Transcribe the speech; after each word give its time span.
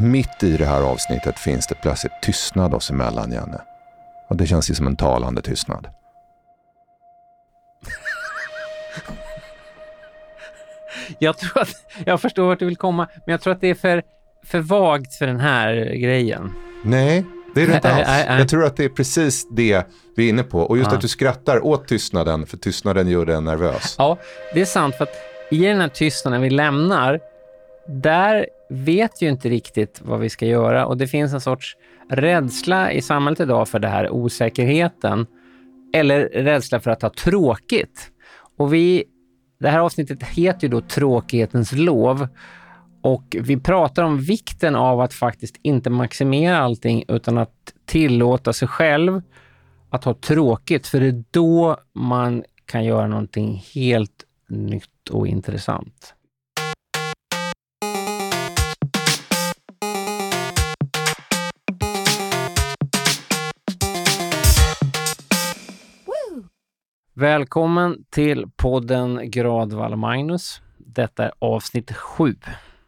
Mitt 0.00 0.42
i 0.42 0.56
det 0.56 0.66
här 0.66 0.82
avsnittet 0.82 1.38
finns 1.38 1.66
det 1.66 1.74
plötsligt 1.74 2.12
tystnad 2.22 2.74
oss 2.74 2.90
emellan, 2.90 3.32
Janne. 3.32 3.60
Och 4.28 4.36
det 4.36 4.46
känns 4.46 4.70
ju 4.70 4.74
som 4.74 4.86
en 4.86 4.96
talande 4.96 5.42
tystnad. 5.42 5.88
Jag 11.18 11.38
tror 11.38 11.62
att, 11.62 11.68
jag 12.06 12.20
förstår 12.20 12.46
vart 12.46 12.58
du 12.58 12.66
vill 12.66 12.76
komma, 12.76 13.08
men 13.26 13.32
jag 13.32 13.40
tror 13.40 13.52
att 13.52 13.60
det 13.60 13.68
är 13.70 13.74
för, 13.74 14.02
för 14.44 14.58
vagt 14.60 15.14
för 15.14 15.26
den 15.26 15.40
här 15.40 15.74
grejen. 15.94 16.52
Nej, 16.84 17.24
det 17.54 17.62
är 17.62 17.66
det 17.66 17.74
inte 17.74 17.92
alls. 17.94 18.26
Jag 18.40 18.48
tror 18.48 18.64
att 18.64 18.76
det 18.76 18.84
är 18.84 18.88
precis 18.88 19.48
det 19.56 19.86
vi 20.16 20.24
är 20.24 20.28
inne 20.28 20.42
på. 20.42 20.60
Och 20.60 20.78
just 20.78 20.90
Ja. 20.90 20.96
att 20.96 21.00
du 21.02 21.08
skrattar 21.08 21.64
åt 21.66 21.88
tystnaden, 21.88 22.46
för 22.46 22.56
tystnaden 22.56 23.08
gör 23.08 23.26
dig 23.26 23.40
nervös. 23.40 23.94
Ja, 23.98 24.18
det 24.54 24.60
är 24.60 24.64
sant 24.64 24.96
för 24.96 25.04
att 25.04 25.14
i 25.50 25.66
den 25.66 25.80
här 25.80 25.88
tystnaden 25.88 26.40
vi 26.42 26.50
lämnar, 26.50 27.20
där 27.88 28.46
vet 28.70 29.22
ju 29.22 29.28
inte 29.28 29.48
riktigt 29.48 30.00
vad 30.04 30.20
vi 30.20 30.30
ska 30.30 30.46
göra 30.46 30.86
och 30.86 30.96
det 30.96 31.06
finns 31.06 31.32
en 31.32 31.40
sorts 31.40 31.76
rädsla 32.10 32.92
i 32.92 33.02
samhället 33.02 33.40
idag 33.40 33.68
för 33.68 33.78
det 33.78 33.88
här 33.88 34.10
osäkerheten 34.10 35.26
eller 35.94 36.20
rädsla 36.20 36.80
för 36.80 36.90
att 36.90 37.02
ha 37.02 37.10
tråkigt. 37.10 38.10
Och 38.56 38.74
vi, 38.74 39.04
det 39.60 39.68
här 39.68 39.78
avsnittet 39.78 40.22
heter 40.22 40.62
ju 40.62 40.68
då 40.68 40.80
Tråkighetens 40.80 41.72
lov 41.72 42.28
och 43.02 43.36
vi 43.40 43.60
pratar 43.60 44.02
om 44.02 44.18
vikten 44.18 44.76
av 44.76 45.00
att 45.00 45.14
faktiskt 45.14 45.56
inte 45.62 45.90
maximera 45.90 46.58
allting 46.58 47.04
utan 47.08 47.38
att 47.38 47.74
tillåta 47.86 48.52
sig 48.52 48.68
själv 48.68 49.22
att 49.90 50.04
ha 50.04 50.14
tråkigt, 50.14 50.86
för 50.86 51.00
det 51.00 51.06
är 51.06 51.24
då 51.30 51.76
man 51.92 52.44
kan 52.66 52.84
göra 52.84 53.06
någonting 53.06 53.64
helt 53.74 54.24
nytt 54.48 55.08
och 55.10 55.26
intressant. 55.26 56.14
Välkommen 67.20 68.04
till 68.10 68.46
podden 68.56 69.30
Gradvall 69.30 69.96
Magnus. 69.96 70.60
Detta 70.78 71.24
är 71.24 71.32
avsnitt 71.38 71.92
sju. 71.92 72.34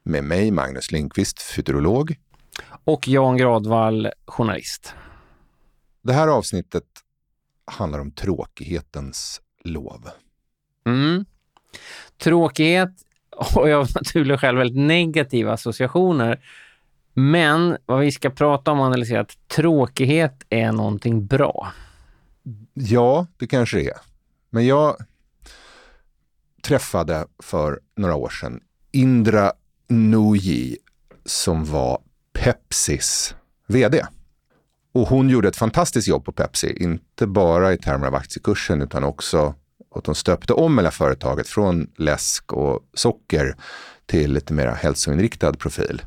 Med 0.02 0.24
mig, 0.24 0.50
Magnus 0.50 0.92
Lindqvist, 0.92 1.42
futurolog. 1.42 2.14
Och 2.84 3.08
Jan 3.08 3.36
Gradvall, 3.36 4.08
journalist. 4.26 4.94
Det 6.02 6.12
här 6.12 6.28
avsnittet 6.28 6.84
handlar 7.64 7.98
om 7.98 8.10
tråkighetens 8.10 9.40
lov. 9.64 10.08
Mm. 10.86 11.24
Tråkighet 12.18 12.90
har 13.36 13.68
jag 13.68 13.80
av 13.80 13.88
naturliga 13.94 14.38
skäl 14.38 14.56
väldigt 14.56 14.86
negativa 14.86 15.52
associationer. 15.52 16.44
Men 17.12 17.76
vad 17.86 18.00
vi 18.00 18.12
ska 18.12 18.30
prata 18.30 18.72
om 18.72 18.80
och 18.80 18.86
analysera 18.86 19.18
är 19.18 19.22
att 19.22 19.48
tråkighet 19.48 20.44
är 20.48 20.72
någonting 20.72 21.26
bra. 21.26 21.72
Ja, 22.74 23.26
det 23.36 23.46
kanske 23.46 23.76
det 23.76 23.88
är. 23.88 24.11
Men 24.54 24.66
jag 24.66 24.96
träffade 26.62 27.26
för 27.42 27.80
några 27.96 28.14
år 28.14 28.28
sedan 28.28 28.60
Indra 28.90 29.52
Nooyi 29.88 30.76
som 31.24 31.64
var 31.64 31.98
Pepsis 32.32 33.34
vd. 33.66 34.06
Och 34.94 35.08
hon 35.08 35.28
gjorde 35.28 35.48
ett 35.48 35.56
fantastiskt 35.56 36.08
jobb 36.08 36.24
på 36.24 36.32
Pepsi, 36.32 36.82
inte 36.82 37.26
bara 37.26 37.72
i 37.72 37.78
termer 37.78 38.06
av 38.06 38.14
aktiekursen 38.14 38.82
utan 38.82 39.04
också 39.04 39.54
att 39.94 40.04
de 40.04 40.14
stöpte 40.14 40.52
om 40.52 40.78
hela 40.78 40.90
företaget 40.90 41.48
från 41.48 41.90
läsk 41.96 42.52
och 42.52 42.80
socker 42.94 43.56
till 44.06 44.32
lite 44.32 44.52
mer 44.52 44.66
hälsoinriktad 44.66 45.52
profil. 45.52 46.02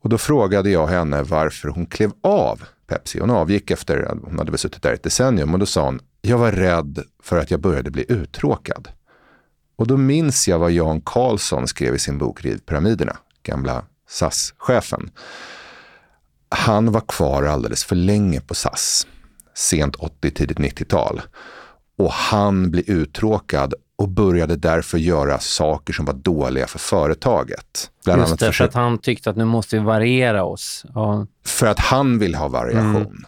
Och 0.00 0.08
då 0.08 0.18
frågade 0.18 0.70
jag 0.70 0.86
henne 0.86 1.22
varför 1.22 1.68
hon 1.68 1.86
klev 1.86 2.12
av 2.20 2.62
Pepsi. 2.86 3.20
Hon 3.20 3.30
avgick 3.30 3.70
efter, 3.70 4.18
hon 4.22 4.38
hade 4.38 4.50
väl 4.50 4.58
suttit 4.58 4.82
där 4.82 4.92
ett 4.92 5.02
decennium 5.02 5.52
och 5.52 5.58
då 5.58 5.66
sa 5.66 5.84
hon, 5.84 6.00
jag 6.22 6.38
var 6.38 6.52
rädd 6.52 7.02
för 7.22 7.38
att 7.38 7.50
jag 7.50 7.60
började 7.60 7.90
bli 7.90 8.04
uttråkad. 8.08 8.88
Och 9.76 9.86
då 9.86 9.96
minns 9.96 10.48
jag 10.48 10.58
vad 10.58 10.72
Jan 10.72 11.00
Karlsson 11.00 11.68
skrev 11.68 11.94
i 11.94 11.98
sin 11.98 12.18
bok 12.18 12.44
Rivpyramiderna, 12.44 13.16
gamla 13.42 13.84
SAS-chefen. 14.08 15.10
Han 16.48 16.92
var 16.92 17.00
kvar 17.00 17.42
alldeles 17.42 17.84
för 17.84 17.96
länge 17.96 18.40
på 18.40 18.54
SAS, 18.54 19.06
sent 19.54 19.96
80, 19.96 20.30
tidigt 20.30 20.58
90-tal. 20.58 21.22
Och 21.98 22.12
han 22.12 22.70
blev 22.70 22.84
uttråkad 22.90 23.74
och 23.96 24.08
började 24.08 24.56
därför 24.56 24.98
göra 24.98 25.38
saker 25.38 25.92
som 25.92 26.04
var 26.04 26.14
dåliga 26.14 26.66
för 26.66 26.78
företaget. 26.78 27.90
Bland 28.04 28.20
Just 28.20 28.38
det, 28.38 28.52
för 28.52 28.64
att 28.64 28.74
han 28.74 28.98
tyckte 28.98 29.30
att 29.30 29.36
nu 29.36 29.44
måste 29.44 29.78
vi 29.78 29.84
variera 29.84 30.44
oss. 30.44 30.84
Ja. 30.94 31.26
för 31.44 31.66
att 31.66 31.78
han 31.78 32.18
vill 32.18 32.34
ha 32.34 32.48
variation. 32.48 32.96
Mm. 32.96 33.24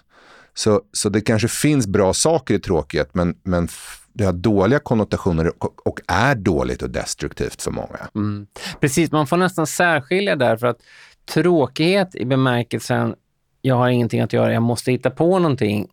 Så, 0.55 0.81
så 0.93 1.09
det 1.09 1.21
kanske 1.21 1.49
finns 1.49 1.87
bra 1.87 2.15
saker 2.15 2.55
i 2.55 2.59
tråkighet, 2.59 3.15
men, 3.15 3.35
men 3.43 3.69
det 4.13 4.25
har 4.25 4.33
dåliga 4.33 4.79
konnotationer 4.79 5.53
och, 5.59 5.87
och 5.87 6.01
är 6.09 6.35
dåligt 6.35 6.83
och 6.83 6.91
destruktivt 6.91 7.63
för 7.63 7.71
många. 7.71 8.09
Mm. 8.15 8.47
Precis, 8.81 9.13
man 9.13 9.27
får 9.27 9.37
nästan 9.37 9.67
särskilja 9.67 10.37
där 10.37 10.57
för 10.57 10.67
att 10.67 10.79
tråkighet 11.27 12.15
i 12.15 12.25
bemärkelsen 12.25 13.15
jag 13.63 13.77
har 13.77 13.89
ingenting 13.89 14.21
att 14.21 14.33
göra, 14.33 14.53
jag 14.53 14.63
måste 14.63 14.93
hitta 14.93 15.11
på 15.11 15.39
någonting 15.39 15.89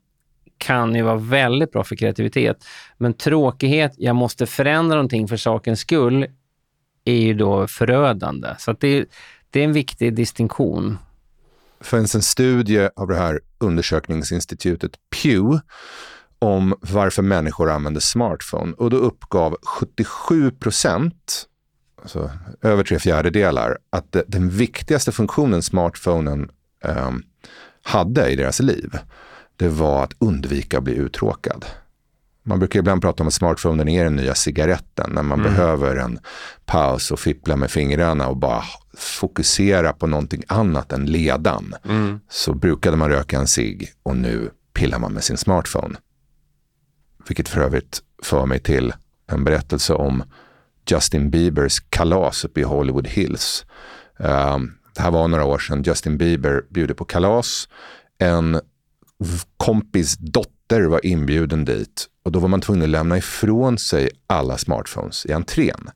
kan 0.57 0.95
ju 0.95 1.01
vara 1.01 1.15
väldigt 1.15 1.71
bra 1.71 1.83
för 1.83 1.95
kreativitet. 1.95 2.65
Men 2.97 3.13
tråkighet, 3.13 3.93
jag 3.97 4.15
måste 4.15 4.45
förändra 4.45 4.95
någonting 4.95 5.27
för 5.27 5.37
sakens 5.37 5.79
skull, 5.79 6.27
är 7.05 7.15
ju 7.15 7.33
då 7.33 7.67
förödande. 7.67 8.47
Så 8.57 8.71
att 8.71 8.79
det, 8.79 9.05
det 9.49 9.59
är 9.59 9.63
en 9.63 9.73
viktig 9.73 10.15
distinktion. 10.15 10.97
Det 11.79 11.85
finns 11.85 12.15
en 12.15 12.21
studie 12.21 12.89
av 12.95 13.07
det 13.07 13.15
här 13.15 13.39
undersökningsinstitutet 13.57 14.91
Pew 15.09 15.61
om 16.39 16.75
varför 16.81 17.21
människor 17.21 17.69
använder 17.69 18.01
smartphone 18.01 18.73
och 18.73 18.89
då 18.89 18.97
uppgav 18.97 19.57
77 19.63 20.51
procent, 20.51 21.45
alltså 22.01 22.31
över 22.61 22.83
tre 22.83 22.99
fjärdedelar, 22.99 23.77
att 23.89 24.11
det, 24.11 24.23
den 24.27 24.49
viktigaste 24.49 25.11
funktionen 25.11 25.63
smartphonen 25.63 26.51
eh, 26.83 27.11
hade 27.81 28.29
i 28.29 28.35
deras 28.35 28.59
liv, 28.59 28.97
det 29.55 29.69
var 29.69 30.03
att 30.03 30.13
undvika 30.19 30.77
att 30.77 30.83
bli 30.83 30.93
uttråkad. 30.93 31.65
Man 32.49 32.59
brukar 32.59 32.79
ibland 32.79 33.01
prata 33.01 33.23
om 33.23 33.27
att 33.27 33.33
smartphonen 33.33 33.87
är 33.87 34.03
den 34.03 34.15
nya 34.15 34.35
cigaretten 34.35 35.11
när 35.13 35.23
man 35.23 35.43
behöver 35.43 35.95
en 35.95 36.19
paus 36.65 37.11
och 37.11 37.19
fippla 37.19 37.55
med 37.55 37.71
fingrarna 37.71 38.27
och 38.27 38.37
bara 38.37 38.63
fokusera 38.97 39.93
på 39.93 40.07
någonting 40.07 40.43
annat 40.47 40.91
än 40.91 41.05
ledan. 41.05 41.75
Så 42.29 42.53
brukade 42.53 42.97
man 42.97 43.09
röka 43.09 43.39
en 43.39 43.47
cigg 43.47 43.89
och 44.03 44.17
nu 44.17 44.51
pillar 44.73 44.99
man 44.99 45.13
med 45.13 45.23
sin 45.23 45.37
smartphone. 45.37 45.97
Vilket 47.27 47.49
för 47.49 47.61
övrigt 47.61 48.01
för 48.23 48.45
mig 48.45 48.59
till 48.59 48.93
en 49.31 49.43
berättelse 49.43 49.93
om 49.93 50.23
Justin 50.89 51.29
Biebers 51.29 51.79
kalas 51.89 52.45
uppe 52.45 52.59
i 52.59 52.63
Hollywood 52.63 53.07
Hills. 53.07 53.65
Um, 54.17 54.73
det 54.95 55.01
här 55.01 55.11
var 55.11 55.27
några 55.27 55.45
år 55.45 55.59
sedan. 55.59 55.83
Justin 55.83 56.17
Bieber 56.17 56.63
bjuder 56.69 56.93
på 56.93 57.05
kalas. 57.05 57.69
En 58.17 58.61
kompis 59.57 60.17
dotter 60.17 60.81
var 60.81 61.05
inbjuden 61.05 61.65
dit 61.65 62.07
och 62.25 62.31
då 62.31 62.39
var 62.39 62.47
man 62.47 62.61
tvungen 62.61 62.83
att 62.83 62.89
lämna 62.89 63.17
ifrån 63.17 63.77
sig 63.77 64.09
alla 64.27 64.57
smartphones 64.57 65.25
i 65.25 65.33
entrén. 65.33 65.89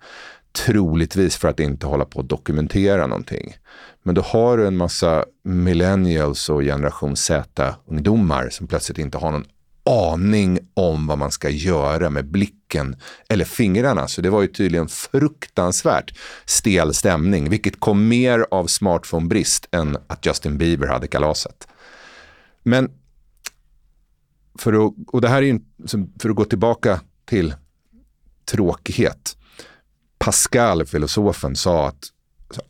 Troligtvis 0.66 1.38
för 1.38 1.48
att 1.48 1.60
inte 1.60 1.88
hålla 1.88 2.06
på 2.06 2.20
att 2.20 2.30
dokumentera 2.30 3.08
någonting. 3.08 3.56
Men 4.04 4.16
då 4.16 4.22
har 4.22 4.58
du 4.58 4.68
en 4.68 4.78
massa 4.78 5.26
millennials 5.44 6.50
och 6.50 6.62
generation 6.62 7.16
Z-ungdomar 7.16 8.50
som 8.50 8.68
plötsligt 8.68 8.98
inte 8.98 9.18
har 9.18 9.32
någon 9.32 9.46
aning 9.86 10.60
om 10.74 11.08
vad 11.08 11.18
man 11.18 11.32
ska 11.32 11.50
göra 11.50 12.10
med 12.10 12.26
blicken 12.26 12.96
eller 13.30 13.46
fingrarna. 13.46 14.08
Så 14.08 14.22
det 14.22 14.30
var 14.30 14.42
ju 14.42 14.48
tydligen 14.48 14.88
fruktansvärt 14.88 16.14
stel 16.46 16.94
stämning, 16.94 17.50
vilket 17.50 17.80
kom 17.80 18.08
mer 18.08 18.46
av 18.52 18.68
smartphonebrist 18.68 19.68
än 19.72 19.98
att 20.08 20.26
Justin 20.26 20.58
Bieber 20.58 20.88
hade 20.88 21.08
kalaset. 21.08 21.68
Men 22.64 22.90
för 24.60 24.74
att, 24.74 24.94
och 25.08 25.22
det 25.22 25.30
här 25.30 25.42
är 25.42 25.46
ju, 25.46 25.60
för 26.20 26.30
att 26.30 26.36
gå 26.36 26.46
tillbaka 26.46 27.02
till 27.26 27.56
tråkighet. 28.46 29.38
Pascal, 30.18 30.86
filosofen, 30.86 31.56
sa 31.56 31.88
att 31.88 32.12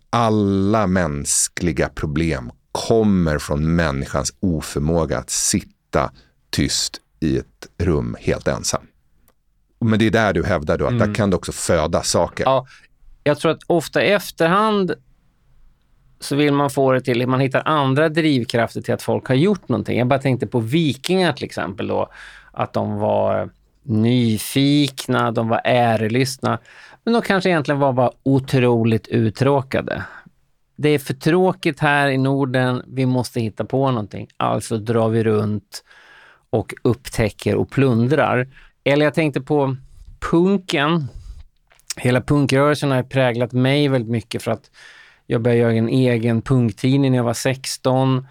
alla 0.10 0.88
mänskliga 0.88 1.90
problem 1.90 2.52
kommer 2.72 3.38
från 3.38 3.76
människans 3.76 4.34
oförmåga 4.40 5.18
att 5.18 5.30
sitta 5.30 6.12
tyst 6.50 7.02
i 7.20 7.38
ett 7.38 7.68
rum 7.78 8.16
helt 8.20 8.48
ensam. 8.48 8.88
Men 9.80 10.00
det 10.00 10.06
är 10.06 10.12
där 10.12 10.34
du 10.34 10.44
hävdar 10.44 10.78
då 10.78 10.86
att 10.86 11.00
där 11.00 11.14
kan 11.14 11.30
du 11.30 11.36
också 11.36 11.52
föda 11.52 12.04
saker. 12.04 12.44
Ja, 12.44 12.68
jag 13.24 13.40
tror 13.40 13.52
att 13.52 13.64
ofta 13.68 14.04
i 14.04 14.12
efterhand 14.12 14.94
så 16.24 16.36
vill 16.36 16.54
man 16.54 16.70
få 16.70 16.92
det 16.92 17.02
till, 17.02 17.28
man 17.28 17.40
hittar 17.40 17.62
andra 17.66 18.10
drivkrafter 18.10 18.82
till 18.82 18.94
att 18.94 19.02
folk 19.02 19.28
har 19.28 19.36
gjort 19.36 19.70
någonting. 19.70 19.98
Jag 19.98 20.08
bara 20.08 20.20
tänkte 20.20 20.48
på 20.48 20.60
vikingar 20.60 21.34
till 21.34 21.46
exempel 21.46 21.88
då, 21.88 22.10
att 22.52 22.74
de 22.74 22.98
var 23.00 23.50
nyfikna, 23.84 25.32
de 25.32 25.48
var 25.48 25.62
ärelystna, 25.64 26.60
men 27.04 27.14
de 27.14 27.22
kanske 27.22 27.50
egentligen 27.50 27.80
var 27.80 27.94
bara 27.94 28.12
otroligt 28.24 29.08
uttråkade. 29.08 30.04
det 30.76 30.90
är 30.90 31.00
för 31.00 31.14
tråkigt 31.14 31.80
här 31.80 32.08
i 32.08 32.18
Norden, 32.18 32.84
vi 32.88 33.06
måste 33.06 33.40
hitta 33.40 33.66
på 33.66 33.92
någonting. 33.92 34.28
Alltså 34.38 34.78
drar 34.78 35.10
vi 35.10 35.24
runt 35.24 35.84
och 36.50 36.74
upptäcker 36.82 37.56
och 37.56 37.70
plundrar. 37.70 38.48
Eller 38.84 39.06
jag 39.06 39.14
tänkte 39.14 39.42
på 39.42 39.76
punken. 40.32 41.08
Hela 41.98 42.22
punkrörelsen 42.22 42.92
har 42.92 43.04
präglat 43.04 43.52
mig 43.52 43.88
väldigt 43.88 44.12
mycket 44.12 44.44
för 44.44 44.52
att 44.52 44.72
jag 45.28 45.42
började 45.42 45.62
göra 45.62 45.74
en 45.74 45.90
egen 45.90 46.42
punktidning 46.42 47.12
när 47.12 47.18
jag 47.18 47.24
var 47.24 47.34
16. 47.34 48.28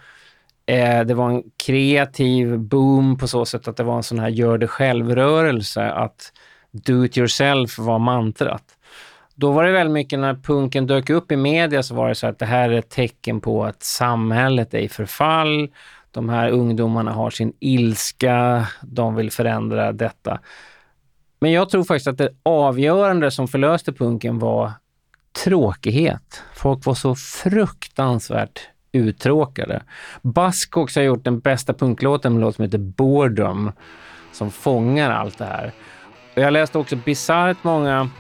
Eh, 0.66 1.00
det 1.00 1.14
var 1.14 1.30
en 1.30 1.42
kreativ 1.64 2.58
boom 2.58 3.18
på 3.18 3.28
så 3.28 3.44
sätt 3.44 3.68
att 3.68 3.76
det 3.76 3.82
var 3.82 3.96
en 3.96 4.02
sån 4.02 4.18
här 4.18 4.28
gör 4.28 4.58
det 4.58 4.68
själv-rörelse, 4.68 5.90
att 5.90 6.32
do 6.70 7.04
it 7.04 7.18
yourself 7.18 7.78
var 7.78 7.98
mantrat. 7.98 8.64
Då 9.34 9.52
var 9.52 9.64
det 9.64 9.72
väldigt 9.72 9.92
mycket 9.92 10.18
när 10.18 10.34
punken 10.34 10.86
dök 10.86 11.10
upp 11.10 11.32
i 11.32 11.36
media 11.36 11.82
så 11.82 11.94
var 11.94 12.08
det 12.08 12.14
så 12.14 12.26
att 12.26 12.38
det 12.38 12.46
här 12.46 12.70
är 12.70 12.78
ett 12.78 12.90
tecken 12.90 13.40
på 13.40 13.64
att 13.64 13.82
samhället 13.82 14.74
är 14.74 14.78
i 14.78 14.88
förfall. 14.88 15.68
De 16.10 16.28
här 16.28 16.50
ungdomarna 16.50 17.12
har 17.12 17.30
sin 17.30 17.52
ilska, 17.60 18.66
de 18.82 19.14
vill 19.14 19.30
förändra 19.30 19.92
detta. 19.92 20.40
Men 21.40 21.52
jag 21.52 21.70
tror 21.70 21.84
faktiskt 21.84 22.06
att 22.06 22.18
det 22.18 22.30
avgörande 22.42 23.30
som 23.30 23.48
förlöste 23.48 23.92
punken 23.92 24.38
var 24.38 24.72
tråkighet. 25.32 26.43
Folk 26.55 26.87
var 26.87 26.94
så 26.94 27.14
fruktansvärt 27.14 28.61
uttråkade. 28.93 29.82
Buzzcocks 30.23 30.96
har 30.96 31.02
gjort 31.02 31.25
den 31.25 31.40
bästa 31.40 31.75
punklåten, 31.75 32.32
med 32.32 32.38
en 32.38 32.40
låt 32.40 32.56
som 32.56 32.64
heter 32.64 32.79
Boredom, 32.79 33.73
som 34.32 34.50
fångar 34.50 35.11
allt 35.11 35.38
det 35.38 35.44
här. 35.44 35.73
Och 36.37 36.43
jag 36.43 36.52
läste 36.52 36.79
också 36.79 36.96
bisarrt 36.96 37.64
många 37.64 38.11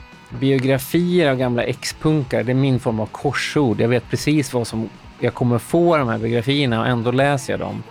biografier 0.40 1.30
av 1.30 1.36
gamla 1.36 1.62
ex-punkare. 1.62 2.42
Det 2.42 2.52
är 2.52 2.54
min 2.54 2.80
form 2.80 3.00
av 3.00 3.06
korsord. 3.06 3.80
Jag 3.80 3.88
vet 3.88 4.10
precis 4.10 4.52
vad 4.52 4.66
som 4.66 4.88
jag 5.18 5.34
kommer 5.34 5.58
få 5.58 5.96
de 5.96 6.08
här 6.08 6.18
biografierna 6.18 6.80
och 6.80 6.86
ändå 6.86 7.10
läser 7.10 7.52
jag 7.52 7.60
dem. 7.60 7.82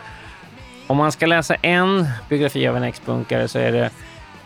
Om 0.87 0.97
man 0.97 1.11
ska 1.11 1.25
läsa 1.25 1.55
en 1.55 2.07
biografi 2.29 2.67
av 2.67 2.77
en 2.77 2.83
ex-punkare 2.83 3.47
så 3.47 3.59
är 3.59 3.71
det 3.71 3.89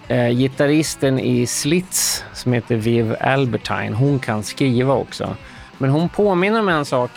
eh, 0.07 0.30
gitarristen 0.30 1.19
i 1.19 1.48
Slits 1.48 2.24
som 2.34 2.54
heter 2.54 2.75
Viv 2.75 3.16
Albertine. 3.22 3.96
Hon 3.96 4.19
kan 4.19 4.44
skriva 4.44 4.94
också. 4.94 5.36
Men 5.78 5.90
hon 5.90 6.10
påminner 6.10 6.60
om 6.60 6.69
en 6.69 6.86
sak. 6.86 7.12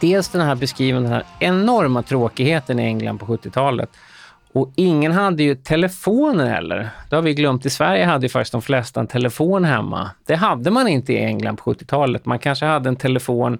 Dels 0.00 0.28
den 0.28 0.40
här 0.40 0.54
beskrivningen, 0.54 1.02
den 1.02 1.12
här 1.12 1.24
enorma 1.40 2.02
tråkigheten 2.02 2.80
i 2.80 2.82
England 2.82 3.18
på 3.18 3.26
70-talet. 3.26 3.90
Och 4.52 4.72
ingen 4.76 5.12
hade 5.12 5.42
ju 5.42 5.54
telefoner 5.54 6.46
heller. 6.46 6.90
Det 7.10 7.16
har 7.16 7.22
vi 7.22 7.34
glömt. 7.34 7.66
I 7.66 7.70
Sverige 7.70 8.04
hade 8.04 8.24
ju 8.24 8.28
faktiskt 8.28 8.52
de 8.52 8.62
flesta 8.62 9.00
en 9.00 9.06
telefon 9.06 9.64
hemma. 9.64 10.10
Det 10.26 10.34
hade 10.34 10.70
man 10.70 10.88
inte 10.88 11.12
i 11.12 11.24
England 11.24 11.56
på 11.56 11.72
70-talet. 11.72 12.26
Man 12.26 12.38
kanske 12.38 12.66
hade 12.66 12.88
en 12.88 12.96
telefon 12.96 13.58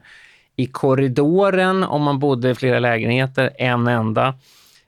i 0.56 0.67
korridoren 0.67 1.85
om 1.85 2.03
man 2.03 2.19
bodde 2.19 2.50
i 2.50 2.55
flera 2.55 2.79
lägenheter, 2.79 3.50
en 3.59 3.87
enda. 3.87 4.35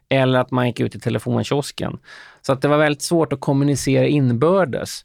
Eller 0.08 0.38
att 0.38 0.50
man 0.50 0.66
gick 0.66 0.80
ut 0.80 0.94
i 0.94 1.00
telefonkiosken. 1.00 1.98
Så 2.48 2.52
att 2.52 2.62
det 2.62 2.68
var 2.68 2.78
väldigt 2.78 3.02
svårt 3.02 3.32
att 3.32 3.40
kommunicera 3.40 4.06
inbördes. 4.06 5.04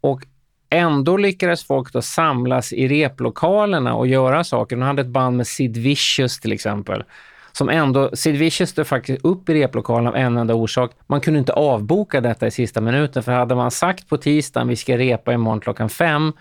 Och 0.00 0.22
ändå 0.70 1.16
lyckades 1.16 1.64
folk 1.64 1.92
då 1.92 2.02
samlas 2.02 2.72
i 2.72 2.88
replokalerna 2.88 3.94
och 3.94 4.06
göra 4.06 4.44
saker. 4.44 4.76
De 4.76 4.82
hade 4.82 5.02
ett 5.02 5.08
band 5.08 5.36
med 5.36 5.46
Sid 5.46 5.76
Vicious 5.76 6.40
till 6.40 6.52
exempel 6.52 7.04
som 7.52 7.68
ändå, 7.68 8.10
Sid 8.12 8.36
Vicious 8.36 8.70
stod 8.70 8.86
faktiskt 8.86 9.24
upp 9.24 9.48
i 9.48 9.54
replokalen 9.54 10.06
av 10.06 10.16
en 10.16 10.36
enda 10.36 10.54
orsak. 10.54 10.90
Man 11.06 11.20
kunde 11.20 11.38
inte 11.38 11.52
avboka 11.52 12.20
detta 12.20 12.46
i 12.46 12.50
sista 12.50 12.80
minuten, 12.80 13.22
för 13.22 13.32
hade 13.32 13.54
man 13.54 13.70
sagt 13.70 14.08
på 14.08 14.16
tisdagen 14.16 14.68
vi 14.68 14.76
ska 14.76 14.98
repa 14.98 15.32
imorgon 15.32 15.60
klockan 15.60 15.88
fem, 15.88 16.32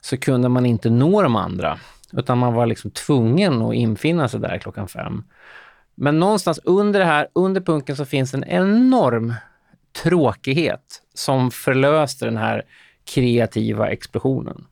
så 0.00 0.16
kunde 0.16 0.48
man 0.48 0.66
inte 0.66 0.90
nå 0.90 1.22
de 1.22 1.36
andra, 1.36 1.78
utan 2.12 2.38
man 2.38 2.54
var 2.54 2.66
liksom 2.66 2.90
tvungen 2.90 3.62
att 3.62 3.74
infinna 3.74 4.28
sig 4.28 4.40
där 4.40 4.58
klockan 4.58 4.88
fem. 4.88 5.24
Men 5.94 6.18
någonstans 6.18 6.60
under 6.64 7.00
det 7.00 7.06
här, 7.06 7.28
under 7.32 7.60
punken 7.60 7.96
så 7.96 8.04
finns 8.04 8.34
en 8.34 8.44
enorm 8.44 9.34
tråkighet 10.02 11.02
som 11.14 11.50
förlöste 11.50 12.24
den 12.24 12.36
här 12.36 12.62
kreativa 13.04 13.88
explosionen. 13.88 14.66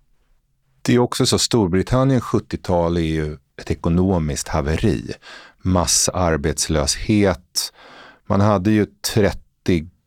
Det 0.83 0.95
är 0.95 0.99
också 0.99 1.27
så, 1.27 1.39
Storbritannien 1.39 2.21
70-tal 2.21 2.97
är 2.97 3.01
ju 3.01 3.37
ett 3.61 3.71
ekonomiskt 3.71 4.49
haveri 4.49 5.13
massarbetslöshet. 5.63 7.73
Man 8.27 8.41
hade 8.41 8.71
ju 8.71 8.87
30 9.15 9.39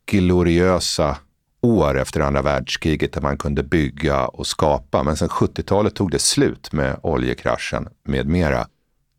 gloriösa 0.06 1.18
år 1.62 2.00
efter 2.00 2.19
andra 2.19 2.41
världskriget 2.41 3.13
där 3.13 3.21
man 3.21 3.38
kunde 3.38 3.63
bygga 3.63 4.27
och 4.27 4.47
skapa. 4.47 5.03
Men 5.03 5.18
sen 5.18 5.29
70-talet 5.29 5.95
tog 5.95 6.12
det 6.12 6.19
slut 6.19 6.73
med 6.73 7.00
oljekraschen 7.03 7.88
med 8.03 8.27
mera. 8.27 8.68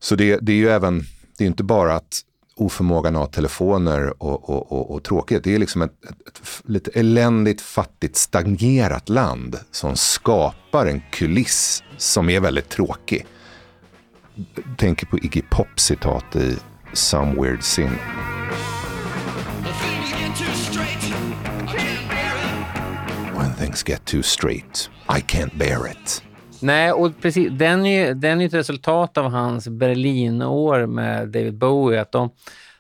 Så 0.01 0.15
det, 0.15 0.39
det 0.43 0.53
är 0.53 0.57
ju 0.57 0.69
även, 0.69 1.03
det 1.39 1.45
är 1.45 1.49
inte 1.49 1.65
bara 1.65 1.95
att 1.95 2.21
oförmågan 2.57 3.17
att 3.17 3.21
ha 3.21 3.27
telefoner 3.27 4.23
och, 4.23 4.51
och, 4.51 4.73
och, 4.73 4.91
och 4.91 5.03
tråkigt. 5.03 5.45
Det 5.45 5.55
är 5.55 5.59
liksom 5.59 5.83
ett, 5.83 6.05
ett, 6.05 6.29
ett, 6.29 6.63
lite 6.65 6.91
eländigt, 6.91 7.61
fattigt, 7.61 8.17
stagnerat 8.17 9.09
land 9.09 9.59
som 9.71 9.97
skapar 9.97 10.87
en 10.87 11.03
kuliss 11.11 11.83
som 11.97 12.31
är 12.31 12.41
väldigt 12.41 12.69
tråkig 12.69 13.27
tänker 14.77 15.07
på 15.07 15.19
Iggy 15.19 15.43
Pop 15.51 15.81
citat 15.81 16.37
i 16.37 16.57
Some 16.93 17.43
Weird 17.43 17.63
Sin. 17.63 17.91
When 23.37 23.55
things 23.55 23.89
get 23.89 24.05
too 24.05 24.23
straight, 24.23 24.91
I 25.09 25.21
can't 25.21 25.59
bear 25.59 25.87
it. 25.87 26.32
Nej, 26.63 26.93
och 26.93 27.11
precis, 27.21 27.49
den 27.53 27.87
är 27.87 28.07
ju 28.07 28.15
den 28.15 28.41
är 28.41 28.47
ett 28.47 28.55
resultat 28.55 29.19
av 29.19 29.31
hans 29.31 29.69
Berlinår 29.69 30.87
med 30.87 31.29
David 31.29 31.55
Bowie. 31.55 32.01
Att 32.01 32.13
de, 32.13 32.31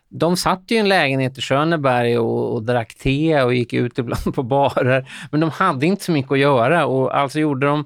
de 0.08 0.37
satt 0.37 0.62
ju 0.69 0.76
i 0.76 0.79
en 0.79 0.88
lägenhet 0.88 1.38
i 1.38 1.40
Schöneberg 1.40 2.19
och, 2.19 2.55
och 2.55 2.62
drack 2.62 2.94
te 2.94 3.43
och 3.43 3.55
gick 3.55 3.73
ut 3.73 3.99
ibland 3.99 4.34
på 4.34 4.43
barer. 4.43 5.08
Men 5.31 5.40
de 5.40 5.50
hade 5.50 5.87
inte 5.87 6.05
så 6.05 6.12
mycket 6.12 6.32
att 6.32 6.38
göra 6.38 6.87
och 6.87 7.19
alltså 7.19 7.40
gjorde 7.40 7.67
de, 7.67 7.84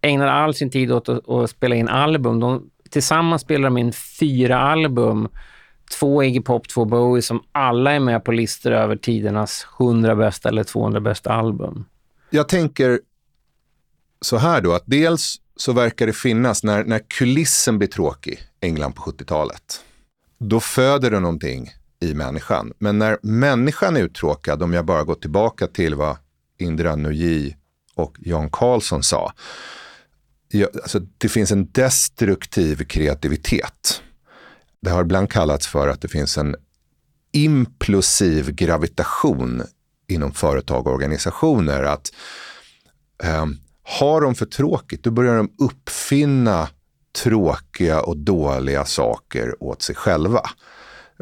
ägnade 0.00 0.32
all 0.32 0.54
sin 0.54 0.70
tid 0.70 0.92
åt 0.92 1.08
att, 1.08 1.28
att 1.28 1.50
spela 1.50 1.74
in 1.74 1.88
album. 1.88 2.40
De 2.40 2.70
tillsammans 2.90 3.42
spelade 3.42 3.66
de 3.66 3.78
in 3.78 3.92
fyra 4.20 4.60
album. 4.60 5.28
Två 5.98 6.22
Iggy 6.22 6.40
Pop, 6.40 6.68
två 6.68 6.84
Bowie 6.84 7.22
som 7.22 7.42
alla 7.52 7.92
är 7.92 8.00
med 8.00 8.24
på 8.24 8.32
listor 8.32 8.72
över 8.72 8.96
tidernas 8.96 9.66
100 9.80 10.14
bästa 10.14 10.48
eller 10.48 10.64
200 10.64 11.00
bästa 11.00 11.32
album. 11.32 11.84
Jag 12.30 12.48
tänker 12.48 13.00
så 14.20 14.36
här 14.36 14.60
då, 14.60 14.72
att 14.72 14.84
dels 14.86 15.36
så 15.56 15.72
verkar 15.72 16.06
det 16.06 16.12
finnas, 16.12 16.62
när, 16.62 16.84
när 16.84 16.98
kulissen 16.98 17.78
blir 17.78 17.88
tråkig, 17.88 18.40
England 18.60 18.92
på 18.92 19.02
70-talet, 19.02 19.80
då 20.38 20.60
föder 20.60 21.10
det 21.10 21.20
någonting 21.20 21.70
i 22.00 22.14
människan. 22.14 22.72
Men 22.78 22.98
när 22.98 23.18
människan 23.22 23.96
är 23.96 24.00
uttråkad, 24.00 24.62
om 24.62 24.72
jag 24.72 24.84
bara 24.84 25.04
går 25.04 25.14
tillbaka 25.14 25.66
till 25.66 25.94
vad 25.94 26.16
Indra 26.58 26.96
Nooyi 26.96 27.56
och 27.94 28.16
Jan 28.18 28.50
Karlsson 28.50 29.02
sa, 29.02 29.32
ja, 30.48 30.66
alltså, 30.74 31.00
det 31.18 31.28
finns 31.28 31.52
en 31.52 31.70
destruktiv 31.70 32.84
kreativitet. 32.84 34.02
Det 34.80 34.90
har 34.90 35.02
ibland 35.02 35.30
kallats 35.30 35.66
för 35.66 35.88
att 35.88 36.00
det 36.00 36.08
finns 36.08 36.38
en 36.38 36.56
implosiv 37.32 38.50
gravitation 38.50 39.62
inom 40.08 40.32
företag 40.32 40.86
och 40.86 40.92
organisationer. 40.92 41.82
Att 41.82 42.12
eh, 43.22 43.46
har 43.88 44.20
de 44.20 44.34
för 44.34 44.46
tråkigt, 44.46 45.02
då 45.02 45.10
börjar 45.10 45.36
de 45.36 45.50
uppfinna 45.58 46.68
tråkiga 47.22 48.00
och 48.00 48.16
dåliga 48.16 48.84
saker 48.84 49.62
åt 49.62 49.82
sig 49.82 49.94
själva 49.94 50.42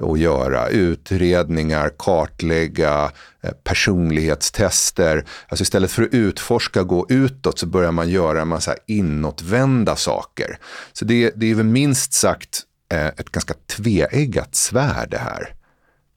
att 0.02 0.18
göra. 0.18 0.68
Utredningar, 0.68 1.90
kartlägga, 1.98 3.10
eh, 3.40 3.50
personlighetstester. 3.64 5.24
Alltså 5.48 5.62
istället 5.62 5.90
för 5.90 6.02
att 6.02 6.14
utforska 6.14 6.80
och 6.80 6.88
gå 6.88 7.06
utåt 7.08 7.58
så 7.58 7.66
börjar 7.66 7.92
man 7.92 8.08
göra 8.08 8.42
en 8.42 8.48
massa 8.48 8.74
inåtvända 8.86 9.96
saker. 9.96 10.58
Så 10.92 11.04
det, 11.04 11.32
det 11.36 11.50
är 11.50 11.54
väl 11.54 11.66
minst 11.66 12.12
sagt 12.12 12.62
eh, 12.92 13.06
ett 13.06 13.30
ganska 13.30 13.54
tveeggat 13.66 14.54
svärd 14.54 15.10
det 15.10 15.18
här, 15.18 15.54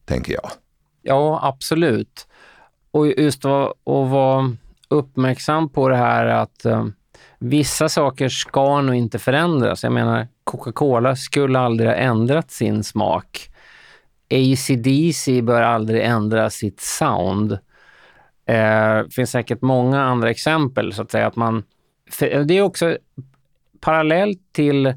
tänker 0.06 0.34
jag. 0.34 0.52
Ja, 1.02 1.40
absolut. 1.44 2.28
Och 2.92 3.08
just 3.08 3.46
att 3.46 3.74
vara 3.84 4.56
uppmärksam 4.90 5.70
på 5.70 5.90
det 5.90 5.96
här 5.96 6.26
att 6.26 6.66
eh, 6.66 6.86
vissa 7.40 7.90
saker 7.90 8.30
ska 8.30 8.82
nog 8.82 8.96
inte 8.96 9.20
förändras. 9.20 9.84
Jag 9.84 9.94
menar, 9.94 10.28
Coca-Cola 10.44 11.16
skulle 11.16 11.60
aldrig 11.60 11.90
ha 11.90 11.96
ändrat 11.96 12.52
sin 12.52 12.84
smak. 12.84 13.50
ACDC 14.32 15.42
bör 15.42 15.62
aldrig 15.62 16.04
ändra 16.06 16.50
sitt 16.50 16.80
sound. 16.80 17.52
Eh, 18.46 18.98
det 19.04 19.14
finns 19.14 19.32
säkert 19.32 19.62
många 19.62 20.02
andra 20.02 20.30
exempel, 20.30 20.94
så 20.94 21.02
att 21.02 21.12
säga. 21.12 21.28
Att 21.28 21.36
man, 21.36 21.64
det 22.20 22.54
är 22.58 22.62
också 22.62 22.98
parallellt 23.82 24.40
till 24.52 24.94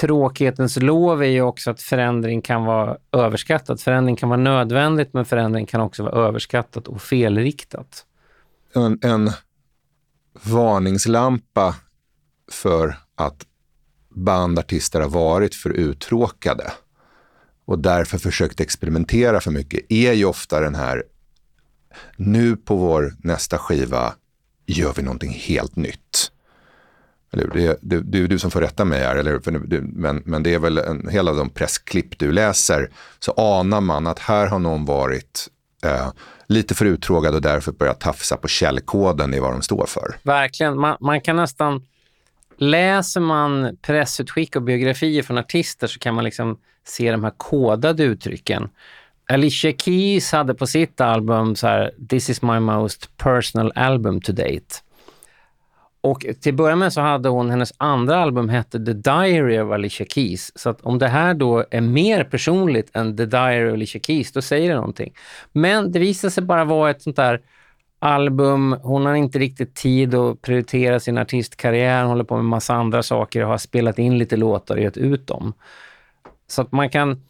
tråkighetens 0.00 0.76
lov 0.76 1.22
är 1.22 1.26
ju 1.26 1.42
också 1.42 1.70
att 1.70 1.82
förändring 1.82 2.42
kan 2.42 2.64
vara 2.64 2.96
överskattat. 3.12 3.82
Förändring 3.82 4.16
kan 4.16 4.28
vara 4.28 4.40
nödvändigt, 4.40 5.12
men 5.12 5.24
förändring 5.24 5.66
kan 5.66 5.80
också 5.80 6.02
vara 6.02 6.26
överskattat 6.26 6.88
och 6.88 7.02
felriktat. 7.02 8.06
En, 8.74 8.98
en 9.02 9.32
varningslampa 10.42 11.74
för 12.50 12.98
att 13.14 13.46
bandartister 14.08 15.00
har 15.00 15.08
varit 15.08 15.54
för 15.54 15.70
uttråkade. 15.70 16.72
Och 17.64 17.78
därför 17.78 18.18
försökt 18.18 18.60
experimentera 18.60 19.40
för 19.40 19.50
mycket. 19.50 19.80
Är 19.88 20.12
ju 20.12 20.24
ofta 20.24 20.60
den 20.60 20.74
här, 20.74 21.04
nu 22.16 22.56
på 22.56 22.76
vår 22.76 23.14
nästa 23.18 23.58
skiva 23.58 24.14
gör 24.66 24.92
vi 24.96 25.02
någonting 25.02 25.32
helt 25.32 25.76
nytt. 25.76 26.32
Eller, 27.32 27.50
det, 27.54 27.78
det, 27.82 28.00
det 28.00 28.18
är 28.18 28.28
du 28.28 28.38
som 28.38 28.50
får 28.50 28.60
rätta 28.60 28.84
mig 28.84 29.00
här, 29.00 29.16
eller, 29.16 29.38
för, 29.38 29.52
men, 29.80 30.22
men 30.24 30.42
det 30.42 30.54
är 30.54 30.58
väl 30.58 30.78
en, 30.78 31.08
hel 31.08 31.28
av 31.28 31.36
de 31.36 31.50
pressklipp 31.50 32.18
du 32.18 32.32
läser 32.32 32.90
så 33.18 33.32
anar 33.32 33.80
man 33.80 34.06
att 34.06 34.18
här 34.18 34.46
har 34.46 34.58
någon 34.58 34.84
varit 34.84 35.48
eh, 35.84 36.12
lite 36.46 36.74
för 36.74 36.84
uttråkad 36.84 37.34
och 37.34 37.42
därför 37.42 37.72
börja 37.72 37.94
tafsa 37.94 38.36
på 38.36 38.48
källkoden 38.48 39.34
i 39.34 39.40
vad 39.40 39.52
de 39.52 39.62
står 39.62 39.86
för. 39.86 40.16
Verkligen. 40.22 40.78
Man, 40.78 40.96
man 41.00 41.20
kan 41.20 41.36
nästan... 41.36 41.82
Läser 42.58 43.20
man 43.20 43.76
pressutskick 43.82 44.56
och 44.56 44.62
biografier 44.62 45.22
från 45.22 45.38
artister 45.38 45.86
så 45.86 45.98
kan 45.98 46.14
man 46.14 46.24
liksom 46.24 46.58
se 46.84 47.10
de 47.10 47.24
här 47.24 47.32
kodade 47.36 48.04
uttrycken. 48.04 48.68
Alicia 49.28 49.72
Keys 49.72 50.32
hade 50.32 50.54
på 50.54 50.66
sitt 50.66 51.00
album 51.00 51.56
så 51.56 51.66
här, 51.66 51.90
“This 52.08 52.30
is 52.30 52.42
my 52.42 52.60
most 52.60 53.16
personal 53.16 53.72
album 53.74 54.20
to 54.20 54.32
date”. 54.32 54.82
Och 56.06 56.26
till 56.40 56.52
att 56.52 56.56
börja 56.56 56.76
med 56.76 56.92
så 56.92 57.00
hade 57.00 57.28
hon, 57.28 57.50
hennes 57.50 57.72
andra 57.76 58.16
album 58.16 58.48
hette 58.48 58.84
The 58.84 58.92
Diary 58.92 59.58
of 59.58 59.72
Alicia 59.72 60.06
Keys. 60.06 60.58
Så 60.58 60.70
att 60.70 60.80
om 60.80 60.98
det 60.98 61.08
här 61.08 61.34
då 61.34 61.64
är 61.70 61.80
mer 61.80 62.24
personligt 62.24 62.96
än 62.96 63.16
The 63.16 63.26
Diary 63.26 63.70
of 63.70 63.72
Alicia 63.72 64.00
Keys, 64.00 64.32
då 64.32 64.42
säger 64.42 64.68
det 64.68 64.76
någonting. 64.76 65.12
Men 65.52 65.92
det 65.92 65.98
visade 65.98 66.30
sig 66.30 66.42
bara 66.42 66.64
vara 66.64 66.90
ett 66.90 67.02
sånt 67.02 67.16
där 67.16 67.40
album. 67.98 68.76
Hon 68.82 69.06
har 69.06 69.14
inte 69.14 69.38
riktigt 69.38 69.74
tid 69.74 70.14
att 70.14 70.42
prioritera 70.42 71.00
sin 71.00 71.18
artistkarriär. 71.18 72.00
Hon 72.00 72.10
håller 72.10 72.24
på 72.24 72.36
med 72.36 72.44
massa 72.44 72.74
andra 72.74 73.02
saker 73.02 73.42
och 73.42 73.48
har 73.48 73.58
spelat 73.58 73.98
in 73.98 74.18
lite 74.18 74.36
låtar 74.36 74.76
och 74.76 74.82
gett 74.82 74.96
ut 74.96 75.26
dem. 75.26 75.52
Så 76.46 76.62
att 76.62 76.72
man 76.72 76.90
kan 76.90 77.22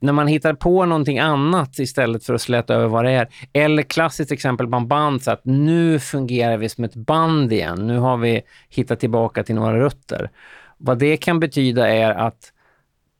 när 0.00 0.12
man 0.12 0.26
hittar 0.26 0.54
på 0.54 0.84
någonting 0.84 1.18
annat 1.18 1.78
istället 1.78 2.24
för 2.24 2.34
att 2.34 2.42
släta 2.42 2.74
över 2.74 2.88
vad 2.88 3.04
det 3.04 3.10
är. 3.10 3.28
Eller 3.52 3.82
klassiskt 3.82 4.32
exempel 4.32 4.66
på 4.66 4.80
band, 4.80 5.22
så 5.22 5.30
att 5.30 5.44
nu 5.44 5.98
fungerar 5.98 6.56
vi 6.56 6.68
som 6.68 6.84
ett 6.84 6.94
band 6.94 7.52
igen. 7.52 7.86
Nu 7.86 7.98
har 7.98 8.16
vi 8.16 8.42
hittat 8.68 9.00
tillbaka 9.00 9.44
till 9.44 9.54
några 9.54 9.80
rötter. 9.80 10.30
Vad 10.78 10.98
det 10.98 11.16
kan 11.16 11.40
betyda 11.40 11.88
är 11.88 12.10
att 12.10 12.52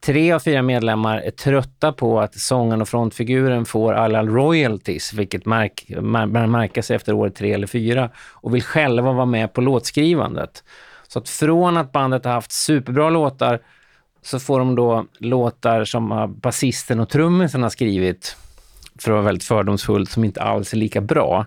tre 0.06 0.32
av 0.32 0.38
fyra 0.38 0.62
medlemmar 0.62 1.18
är 1.18 1.30
trötta 1.30 1.92
på 1.92 2.20
att 2.20 2.34
sången 2.34 2.82
och 2.82 2.88
frontfiguren 2.88 3.64
får 3.64 3.92
alla 3.92 4.22
royalties, 4.22 5.12
vilket 5.12 5.46
märk, 5.46 5.84
mär, 6.00 6.46
märkas 6.46 6.90
efter 6.90 7.12
år 7.12 7.28
tre 7.28 7.52
eller 7.52 7.66
fyra, 7.66 8.10
och 8.32 8.54
vill 8.54 8.62
själva 8.62 9.12
vara 9.12 9.26
med 9.26 9.52
på 9.52 9.60
låtskrivandet. 9.60 10.64
Så 11.08 11.18
att 11.18 11.28
från 11.28 11.76
att 11.76 11.92
bandet 11.92 12.24
har 12.24 12.32
haft 12.32 12.52
superbra 12.52 13.10
låtar 13.10 13.60
så 14.22 14.40
får 14.40 14.58
de 14.58 14.74
då 14.74 15.06
låtar 15.18 15.84
som 15.84 16.34
basisten 16.42 17.00
och 17.00 17.08
trummisen 17.08 17.62
har 17.62 17.70
skrivit, 17.70 18.36
för 18.98 19.10
att 19.10 19.14
vara 19.14 19.24
väldigt 19.24 19.44
fördomsfullt, 19.44 20.10
som 20.10 20.24
inte 20.24 20.42
alls 20.42 20.72
är 20.72 20.76
lika 20.76 21.00
bra. 21.00 21.46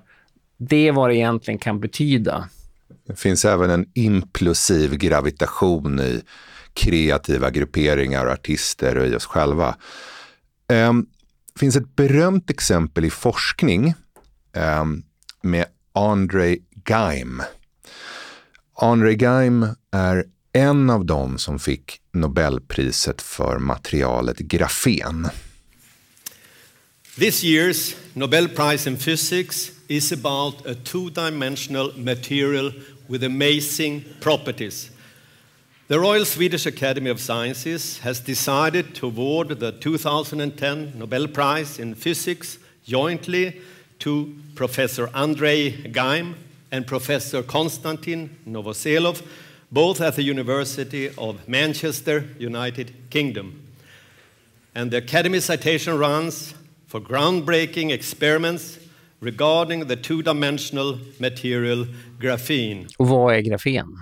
Det 0.58 0.88
är 0.88 0.92
vad 0.92 1.10
det 1.10 1.16
egentligen 1.16 1.58
kan 1.58 1.80
betyda. 1.80 2.50
Det 3.08 3.20
finns 3.20 3.46
även 3.46 3.70
en 3.70 3.86
implosiv 3.94 4.96
gravitation 4.96 6.00
i 6.00 6.22
kreativa 6.74 7.50
grupperingar, 7.50 8.26
och 8.26 8.32
artister 8.32 8.98
och 8.98 9.08
i 9.08 9.16
oss 9.16 9.26
själva. 9.26 9.76
Um, 10.68 11.06
det 11.54 11.60
finns 11.60 11.76
ett 11.76 11.96
berömt 11.96 12.50
exempel 12.50 13.06
i 13.06 13.10
forskning 13.10 13.94
um, 14.82 15.04
med 15.42 15.66
André 15.94 16.58
Geim. 16.90 17.42
André 18.76 19.14
Geim 19.14 19.68
är 19.92 20.26
en 20.54 20.90
av 20.90 21.06
dem 21.06 21.38
som 21.38 21.60
fick 21.60 22.00
Nobelpriset 22.12 23.22
för 23.22 23.60
materialet 23.60 24.38
grafen. 24.38 25.28
This 27.16 27.44
year's 27.44 27.96
Nobel 28.14 28.50
Prize 28.50 28.90
in 28.90 28.98
Physics 28.98 29.72
is 29.88 30.12
about 30.12 30.66
a 30.66 30.76
two-dimensional 30.76 31.94
material 31.98 32.72
with 33.08 33.24
amazing 33.24 34.04
properties. 34.22 34.90
The 35.88 36.00
Royal 36.00 36.26
Swedish 36.26 36.66
Academy 36.66 37.10
of 37.10 37.20
Sciences 37.20 38.00
has 38.00 38.20
decided 38.20 38.96
to 38.96 39.08
award 39.08 39.60
the 39.60 39.72
2010 39.72 40.94
Nobel 40.96 41.28
Prize 41.28 41.80
in 41.80 41.96
Physics 41.96 42.58
jointly 42.86 43.62
to 44.00 44.34
Professor 44.56 45.10
Andrei 45.14 45.72
Geim 45.92 46.36
and 46.72 46.88
Professor 46.88 47.44
Konstantin 47.44 48.30
Novoselov 48.48 49.22
both 49.74 50.02
at 50.02 50.16
the 50.16 50.22
University 50.22 51.10
of 51.18 51.36
Manchester, 51.48 52.24
United 52.40 52.94
Kingdom. 53.10 53.54
And 54.76 54.92
the 54.92 54.98
Academy 54.98 55.42
citation 55.42 55.98
runs 55.98 56.56
for 56.88 57.00
groundbreaking 57.00 57.92
experiments 57.92 58.78
regarding 59.20 59.88
the 59.88 59.96
two-dimensional 59.96 61.00
material 61.18 61.88
graphene. 62.20 62.88
Och 62.98 63.08
vad 63.08 63.36
är 63.36 63.40
grafen? 63.40 63.98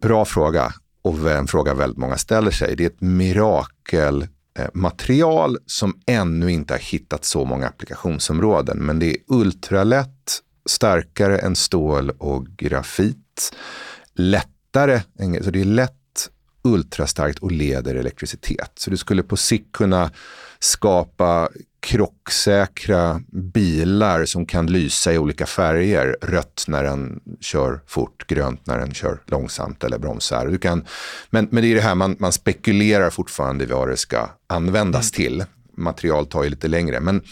Bra 0.00 0.24
fråga 0.24 0.72
och 1.02 1.30
en 1.30 1.46
fråga 1.46 1.74
väldigt 1.74 1.98
många 1.98 2.18
ställer 2.18 2.50
sig. 2.50 2.76
Det 2.76 2.84
är 2.84 2.86
ett 2.86 3.00
mirakelmaterial 3.00 5.58
som 5.66 6.00
ännu 6.06 6.52
inte 6.52 6.74
har 6.74 6.78
hittat 6.78 7.24
så 7.24 7.44
många 7.44 7.66
applikationsområden. 7.66 8.78
Men 8.78 8.98
det 8.98 9.10
är 9.10 9.16
ultralätt, 9.26 10.42
starkare 10.68 11.38
än 11.38 11.56
stål 11.56 12.10
och 12.10 12.46
grafit, 12.46 13.54
lätt 14.14 14.48
lättare, 14.76 15.42
så 15.42 15.50
det 15.50 15.60
är 15.60 15.64
lätt, 15.64 15.92
ultrastarkt 16.62 17.38
och 17.38 17.52
leder 17.52 17.94
elektricitet. 17.94 18.72
Så 18.74 18.90
du 18.90 18.96
skulle 18.96 19.22
på 19.22 19.36
sikt 19.36 19.72
kunna 19.72 20.10
skapa 20.58 21.48
krocksäkra 21.80 23.20
bilar 23.32 24.24
som 24.24 24.46
kan 24.46 24.66
lysa 24.66 25.12
i 25.12 25.18
olika 25.18 25.46
färger. 25.46 26.16
Rött 26.22 26.64
när 26.68 26.84
den 26.84 27.20
kör 27.40 27.80
fort, 27.86 28.26
grönt 28.26 28.66
när 28.66 28.78
den 28.78 28.94
kör 28.94 29.22
långsamt 29.26 29.84
eller 29.84 29.98
bromsar. 29.98 30.46
Du 30.46 30.58
kan, 30.58 30.84
men, 31.30 31.48
men 31.50 31.62
det 31.62 31.70
är 31.70 31.74
det 31.74 31.80
här, 31.80 31.94
man, 31.94 32.16
man 32.18 32.32
spekulerar 32.32 33.10
fortfarande 33.10 33.64
i 33.64 33.66
vad 33.66 33.88
det 33.88 33.96
ska 33.96 34.30
användas 34.46 35.12
mm. 35.12 35.28
till. 35.28 35.44
Material 35.76 36.26
tar 36.26 36.44
ju 36.44 36.50
lite 36.50 36.68
längre. 36.68 37.00
Men 37.00 37.22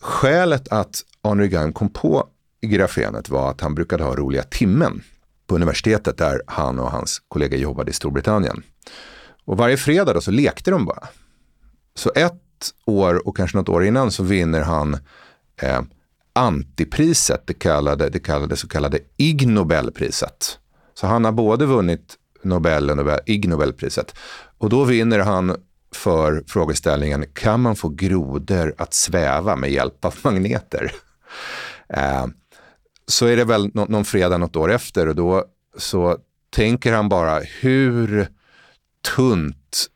skälet 0.00 0.68
att 0.68 1.02
Henry 1.24 1.48
Geim 1.48 1.72
kom 1.72 1.88
på 1.88 2.28
grafenet 2.62 3.28
var 3.28 3.50
att 3.50 3.60
han 3.60 3.74
brukade 3.74 4.04
ha 4.04 4.16
roliga 4.16 4.42
timmen 4.42 5.02
på 5.46 5.54
universitetet 5.54 6.18
där 6.18 6.42
han 6.46 6.78
och 6.78 6.90
hans 6.90 7.22
kollega 7.28 7.56
jobbade 7.56 7.90
i 7.90 7.94
Storbritannien. 7.94 8.62
Och 9.44 9.56
varje 9.56 9.76
fredag 9.76 10.12
då 10.12 10.20
så 10.20 10.30
lekte 10.30 10.70
de 10.70 10.84
bara. 10.84 11.08
Så 11.94 12.12
ett 12.14 12.42
år 12.84 13.28
och 13.28 13.36
kanske 13.36 13.56
något 13.56 13.68
år 13.68 13.84
innan 13.84 14.10
så 14.10 14.22
vinner 14.22 14.60
han 14.60 14.94
eh, 15.62 15.80
antipriset, 16.32 17.42
det 17.46 17.54
kallade, 17.54 18.08
det 18.08 18.18
kallade 18.18 18.56
så 18.56 18.68
kallade 18.68 18.98
Ig 19.16 19.48
Nobelpriset. 19.48 20.58
Så 20.94 21.06
han 21.06 21.24
har 21.24 21.32
både 21.32 21.66
vunnit 21.66 22.14
Nobel 22.42 22.90
och 22.90 22.96
Nobel, 22.96 23.20
Ig 23.26 23.48
Nobelpriset. 23.48 24.14
Och 24.58 24.68
då 24.68 24.84
vinner 24.84 25.18
han 25.18 25.56
för 25.94 26.44
frågeställningen, 26.46 27.26
kan 27.32 27.60
man 27.60 27.76
få 27.76 27.88
grodor 27.88 28.74
att 28.78 28.94
sväva 28.94 29.56
med 29.56 29.70
hjälp 29.70 30.04
av 30.04 30.14
magneter? 30.22 30.92
Eh, 31.88 32.26
så 33.06 33.26
är 33.26 33.36
det 33.36 33.44
väl 33.44 33.70
nå 33.74 33.84
någon 33.84 34.04
fredag 34.04 34.38
något 34.38 34.56
år 34.56 34.72
efter 34.72 35.08
och 35.08 35.14
då 35.14 35.44
så 35.76 36.18
tänker 36.50 36.92
han 36.92 37.08
bara 37.08 37.40
hur 37.40 38.28
tunt 39.14 39.86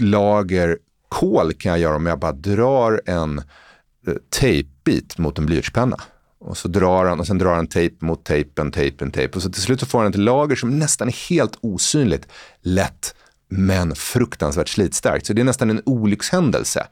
lager 0.00 0.78
kol 1.08 1.52
kan 1.52 1.70
jag 1.70 1.78
göra 1.78 1.96
om 1.96 2.06
jag 2.06 2.18
bara 2.18 2.32
drar 2.32 3.02
en 3.06 3.38
eh, 4.06 4.14
tejpbit 4.28 5.18
mot 5.18 5.38
en 5.38 5.46
blyertspenna. 5.46 5.96
Och 6.38 6.56
så 6.56 6.68
drar 6.68 7.06
han 7.06 7.20
och 7.20 7.26
sen 7.26 7.38
drar 7.38 7.54
han 7.54 7.66
tejp 7.66 8.06
mot 8.06 8.24
tejpen, 8.24 8.72
tejpen, 8.72 9.10
tejp. 9.10 9.36
Och 9.36 9.42
så 9.42 9.52
till 9.52 9.62
slut 9.62 9.80
så 9.80 9.86
får 9.86 9.98
han 9.98 10.08
ett 10.08 10.18
lager 10.18 10.56
som 10.56 10.78
nästan 10.78 11.08
är 11.08 11.28
helt 11.28 11.58
osynligt. 11.60 12.28
Lätt 12.60 13.14
men 13.48 13.94
fruktansvärt 13.94 14.68
slitstarkt. 14.68 15.26
Så 15.26 15.32
det 15.32 15.42
är 15.42 15.44
nästan 15.44 15.70
en 15.70 15.82
olyckshändelse. 15.86 16.86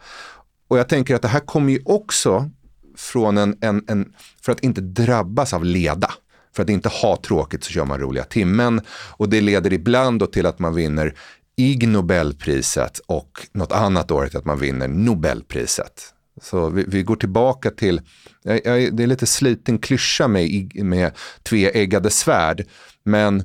Och 0.69 0.78
jag 0.78 0.88
tänker 0.88 1.14
att 1.14 1.23
det 1.23 1.28
här 1.28 1.40
kommer 1.40 1.73
ju 1.73 1.83
också 1.85 2.50
från 2.99 3.38
en, 3.38 3.59
en, 3.61 3.85
en, 3.88 4.12
för 4.43 4.52
att 4.52 4.61
inte 4.61 4.81
drabbas 4.81 5.52
av 5.52 5.64
leda. 5.64 6.11
För 6.57 6.62
att 6.62 6.71
inte 6.71 6.88
ha 6.88 7.17
tråkigt 7.17 7.64
så 7.64 7.71
kör 7.71 7.85
man 7.85 8.00
roliga 8.00 8.25
timmen 8.25 8.81
och 8.90 9.28
det 9.28 9.40
leder 9.40 9.73
ibland 9.73 10.21
då 10.21 10.26
till 10.26 10.47
att 10.47 10.59
man 10.59 10.75
vinner 10.75 11.14
Ig 11.57 11.88
Nobelpriset 11.88 12.99
och 13.07 13.47
något 13.52 13.73
annat 13.73 14.11
år 14.11 14.26
till 14.26 14.38
att 14.38 14.45
man 14.45 14.59
vinner 14.59 14.88
Nobelpriset. 14.88 16.14
Så 16.43 16.71
vi, 16.71 16.85
vi 16.88 17.02
går 17.02 17.17
tillbaka 17.17 17.71
till, 17.71 18.00
jag, 18.43 18.61
jag, 18.64 18.97
det 18.97 19.02
är 19.02 19.07
lite 19.07 19.26
sliten 19.26 19.78
klyscha 19.78 20.28
med, 20.28 20.75
med 20.75 21.12
tveeggade 21.43 22.11
svärd, 22.11 22.67
men 23.05 23.43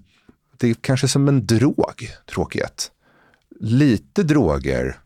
det 0.57 0.69
är 0.69 0.73
kanske 0.81 1.07
som 1.07 1.27
en 1.27 1.45
drog, 1.45 2.09
tråkighet. 2.31 2.91
Lite 3.59 4.23
droger 4.23 4.99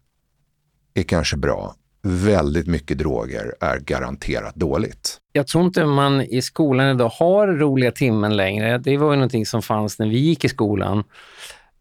är 0.94 1.04
kanske 1.04 1.38
bra 1.38 1.76
väldigt 2.08 2.68
mycket 2.68 2.98
droger 2.98 3.54
är 3.60 3.80
garanterat 3.80 4.56
dåligt. 4.56 5.18
jag 5.34 5.48
tror 5.48 5.66
inte 5.66 5.86
man 5.86 6.22
i 6.22 6.42
skolan 6.42 6.96
idag 6.96 7.10
har 7.10 7.48
roliga 7.48 7.92
timmen 7.92 8.38
längre. 8.38 8.78
Det 8.78 8.98
var 8.98 9.12
ju 9.12 9.16
någonting 9.16 9.46
som 9.46 9.62
fanns 9.62 10.00
när 10.00 10.08
vi 10.08 10.18
gick 10.18 10.46
i 10.46 10.50
skolan. 10.50 11.04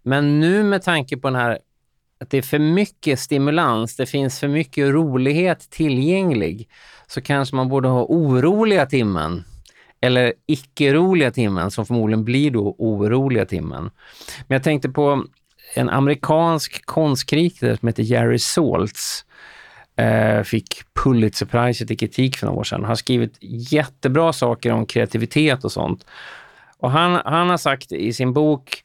Men 0.03 0.41
nu 0.41 0.63
med 0.63 0.83
tanke 0.83 1.17
på 1.17 1.29
den 1.29 1.41
här 1.41 1.59
att 2.21 2.31
det 2.31 2.39
är 2.39 2.43
för 2.43 2.59
mycket 2.59 3.21
stimulans, 3.21 3.97
det 3.97 4.07
finns 4.07 4.41
för 4.41 4.49
mycket 4.49 4.89
rolighet 4.89 5.71
tillgänglig, 5.71 6.69
så 7.07 7.21
kanske 7.21 7.57
man 7.57 7.69
borde 7.69 7.89
ha 7.89 8.07
oroliga 8.09 8.87
timmen 8.87 9.45
eller 10.01 10.33
icke-roliga 10.47 11.31
timmen 11.31 11.71
som 11.71 11.87
förmodligen 11.87 12.25
blir 12.25 12.51
då 12.51 12.77
oroliga 12.79 13.47
timmen. 13.47 13.91
Men 14.47 14.55
jag 14.55 14.63
tänkte 14.63 14.89
på 14.89 15.25
en 15.75 15.89
amerikansk 15.89 16.87
konstkritiker 16.87 17.77
som 17.77 17.89
heter 17.89 18.03
Jerry 18.03 18.39
Saltz 18.39 19.25
Eh, 19.97 20.43
fick 20.43 20.95
Pulitzerpriset 20.95 21.91
i 21.91 21.97
kritik 21.97 22.37
för 22.37 22.47
några 22.47 22.59
år 22.59 22.65
sedan. 22.65 22.81
Han 22.81 22.89
har 22.89 22.97
skrivit 22.97 23.39
jättebra 23.73 24.33
saker 24.33 24.73
om 24.73 24.87
kreativitet 24.87 25.65
och 25.65 25.73
sånt. 25.73 26.07
Och 26.79 26.91
han, 26.91 27.21
han 27.25 27.49
har 27.49 27.57
sagt 27.57 27.93
i 27.93 28.13
sin 28.13 28.33
bok 28.33 28.83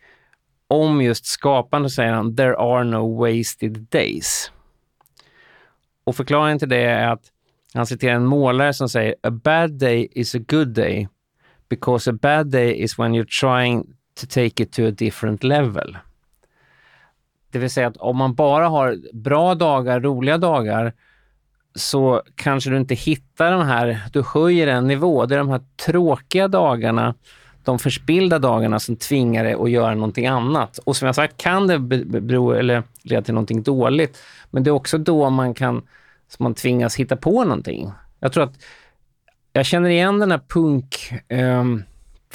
om 0.68 1.02
just 1.02 1.26
skapande 1.26 1.90
säger 1.90 2.14
han 2.14 2.36
“There 2.36 2.58
are 2.58 2.84
no 2.84 3.26
wasted 3.26 3.88
days”. 3.90 4.52
Och 6.04 6.16
förklaringen 6.16 6.60
till 6.60 6.70
det 6.70 6.82
är 6.82 7.08
att 7.08 7.24
han 7.74 7.86
citerar 7.86 8.16
en 8.16 8.26
målare 8.26 8.74
som 8.74 8.90
säger 8.90 9.16
“A 9.24 9.32
bad 9.32 9.72
day 9.72 10.08
is 10.12 10.36
a 10.36 10.40
good 10.48 10.68
day 10.68 11.08
because 11.70 12.10
a 12.10 12.14
bad 12.22 12.48
day 12.48 12.84
is 12.84 13.00
when 13.00 13.16
you're 13.16 13.40
trying 13.40 13.84
to 14.22 14.28
take 14.28 14.64
it 14.64 14.74
to 14.74 14.88
a 14.88 14.92
different 14.92 15.44
level”. 15.44 15.98
Det 17.52 17.60
vill 17.60 17.70
säga 17.70 17.88
att 17.88 17.98
om 17.98 18.18
man 18.18 18.34
bara 18.34 18.68
har 18.68 18.98
bra 19.14 19.56
dagar, 19.56 20.00
roliga 20.00 20.38
dagar, 20.38 20.94
så 21.76 22.22
kanske 22.36 22.70
du 22.70 22.78
inte 22.78 22.96
hittar 22.96 23.52
de 23.52 23.66
här, 23.66 24.00
du 24.14 24.24
höjer 24.34 24.68
en 24.68 24.88
nivå. 24.88 25.26
Det 25.26 25.36
är 25.36 25.40
de 25.40 25.50
här 25.50 25.62
tråkiga 25.86 26.48
dagarna, 26.48 27.16
de 27.64 27.80
förspillda 27.80 28.40
dagarna 28.40 28.80
som 28.80 28.96
tvingar 28.96 29.44
dig 29.44 29.54
att 29.54 29.72
göra 29.72 29.96
någonting 29.96 30.28
annat. 30.28 30.78
Och 30.78 30.96
som 30.96 31.06
jag 31.06 31.16
sagt 31.16 31.38
kan 31.38 31.68
det 31.68 31.80
bero, 31.80 32.52
eller 32.52 32.84
leda 33.04 33.22
till 33.22 33.34
någonting 33.34 33.64
dåligt, 33.64 34.18
men 34.50 34.64
det 34.64 34.70
är 34.70 34.72
också 34.72 34.98
då 34.98 35.30
man 35.30 35.54
kan 35.54 35.82
man 36.40 36.54
tvingas 36.54 36.96
hitta 36.96 37.16
på 37.16 37.44
någonting. 37.44 37.92
Jag 38.20 38.34
tror 38.34 38.44
att 38.44 38.54
jag 39.54 39.66
känner 39.66 39.90
igen 39.90 40.20
den 40.20 40.32
här 40.32 40.42
punk, 40.48 41.14
um, 41.30 41.84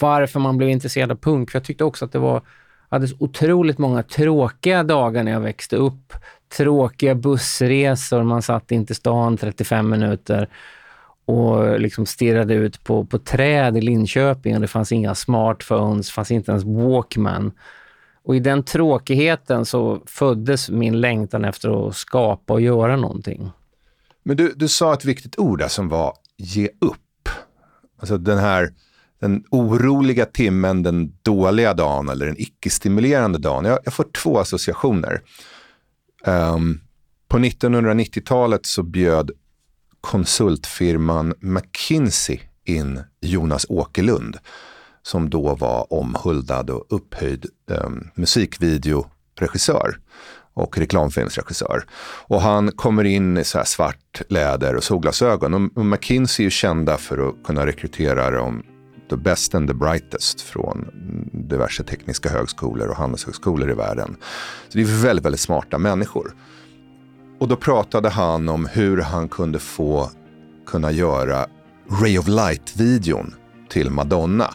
varför 0.00 0.40
man 0.40 0.56
blev 0.56 0.68
intresserad 0.70 1.10
av 1.10 1.16
punk, 1.16 1.50
för 1.50 1.58
jag 1.58 1.64
tyckte 1.64 1.84
också 1.84 2.04
att 2.04 2.12
det 2.12 2.18
var 2.18 2.42
hade 2.88 3.08
så 3.08 3.16
otroligt 3.18 3.78
många 3.78 4.02
tråkiga 4.02 4.82
dagar 4.82 5.22
när 5.22 5.32
jag 5.32 5.40
växte 5.40 5.76
upp. 5.76 6.12
Tråkiga 6.56 7.14
bussresor, 7.14 8.22
man 8.22 8.42
satt 8.42 8.72
inte 8.72 8.92
i 8.92 8.96
stan 8.96 9.36
35 9.36 9.90
minuter 9.90 10.48
och 11.24 11.80
liksom 11.80 12.06
stirrade 12.06 12.54
ut 12.54 12.84
på, 12.84 13.04
på 13.04 13.18
träd 13.18 13.76
i 13.76 13.80
Linköping 13.80 14.54
och 14.54 14.60
det 14.60 14.68
fanns 14.68 14.92
inga 14.92 15.14
smartphones, 15.14 16.10
fanns 16.10 16.30
inte 16.30 16.50
ens 16.50 16.64
Walkman. 16.64 17.52
Och 18.22 18.36
i 18.36 18.40
den 18.40 18.62
tråkigheten 18.62 19.64
så 19.64 20.02
föddes 20.06 20.70
min 20.70 21.00
längtan 21.00 21.44
efter 21.44 21.88
att 21.88 21.96
skapa 21.96 22.52
och 22.52 22.60
göra 22.60 22.96
någonting. 22.96 23.50
Men 24.22 24.36
du, 24.36 24.52
du 24.56 24.68
sa 24.68 24.94
ett 24.94 25.04
viktigt 25.04 25.38
ord 25.38 25.58
där 25.58 25.68
som 25.68 25.88
var 25.88 26.14
ge 26.36 26.68
upp. 26.80 27.28
Alltså 27.98 28.18
den 28.18 28.38
här 28.38 28.72
den 29.20 29.44
oroliga 29.50 30.24
timmen, 30.24 30.82
den 30.82 31.12
dåliga 31.22 31.74
dagen 31.74 32.08
eller 32.08 32.26
den 32.26 32.40
icke-stimulerande 32.40 33.38
dagen. 33.38 33.64
Jag, 33.64 33.78
jag, 33.84 33.94
får 33.94 34.06
två 34.22 34.38
associationer. 34.38 35.20
Um, 36.26 36.80
på 37.28 37.38
1990-talet 37.38 38.66
så 38.66 38.82
bjöd 38.82 39.30
konsultfirman 40.00 41.34
McKinsey 41.40 42.40
in 42.64 43.02
Jonas 43.20 43.66
Åkerlund 43.68 44.38
som 45.02 45.30
då 45.30 45.54
var 45.54 45.92
omhuldad 45.92 46.70
och 46.70 46.84
upphöjd 46.88 47.46
um, 47.66 48.10
musikvideoregissör 48.14 49.98
och 50.54 50.78
reklamfilmsregissör. 50.78 51.84
Och 52.28 52.40
han 52.40 52.72
kommer 52.72 53.04
in 53.04 53.36
i 53.36 53.44
så 53.44 53.62
svart 53.64 54.22
läder 54.28 54.76
och 54.76 54.84
solglasögon. 54.84 55.70
Och 55.76 55.86
McKinsey 55.86 56.42
är 56.42 56.46
ju 56.46 56.50
kända 56.50 56.96
för 56.96 57.28
att 57.28 57.34
kunna 57.44 57.66
rekrytera 57.66 58.30
de 58.30 58.62
the 59.10 59.16
best 59.16 59.54
and 59.54 59.68
the 59.68 59.74
brightest 59.74 60.40
från 60.40 60.90
diverse 61.32 61.84
tekniska 61.84 62.28
högskolor 62.28 62.88
och 62.88 62.96
handelshögskolor 62.96 63.70
i 63.70 63.74
världen. 63.74 64.16
Så 64.68 64.78
det 64.78 64.84
är 64.84 65.02
väldigt, 65.02 65.24
väldigt 65.24 65.40
smarta 65.40 65.78
människor. 65.78 66.34
Och 67.38 67.48
då 67.48 67.56
pratade 67.56 68.08
han 68.08 68.48
om 68.48 68.66
hur 68.66 69.00
han 69.00 69.28
kunde 69.28 69.58
få 69.58 70.10
kunna 70.66 70.90
göra 70.90 71.46
Ray 72.02 72.18
of 72.18 72.28
Light-videon 72.28 73.34
till 73.68 73.90
Madonna 73.90 74.54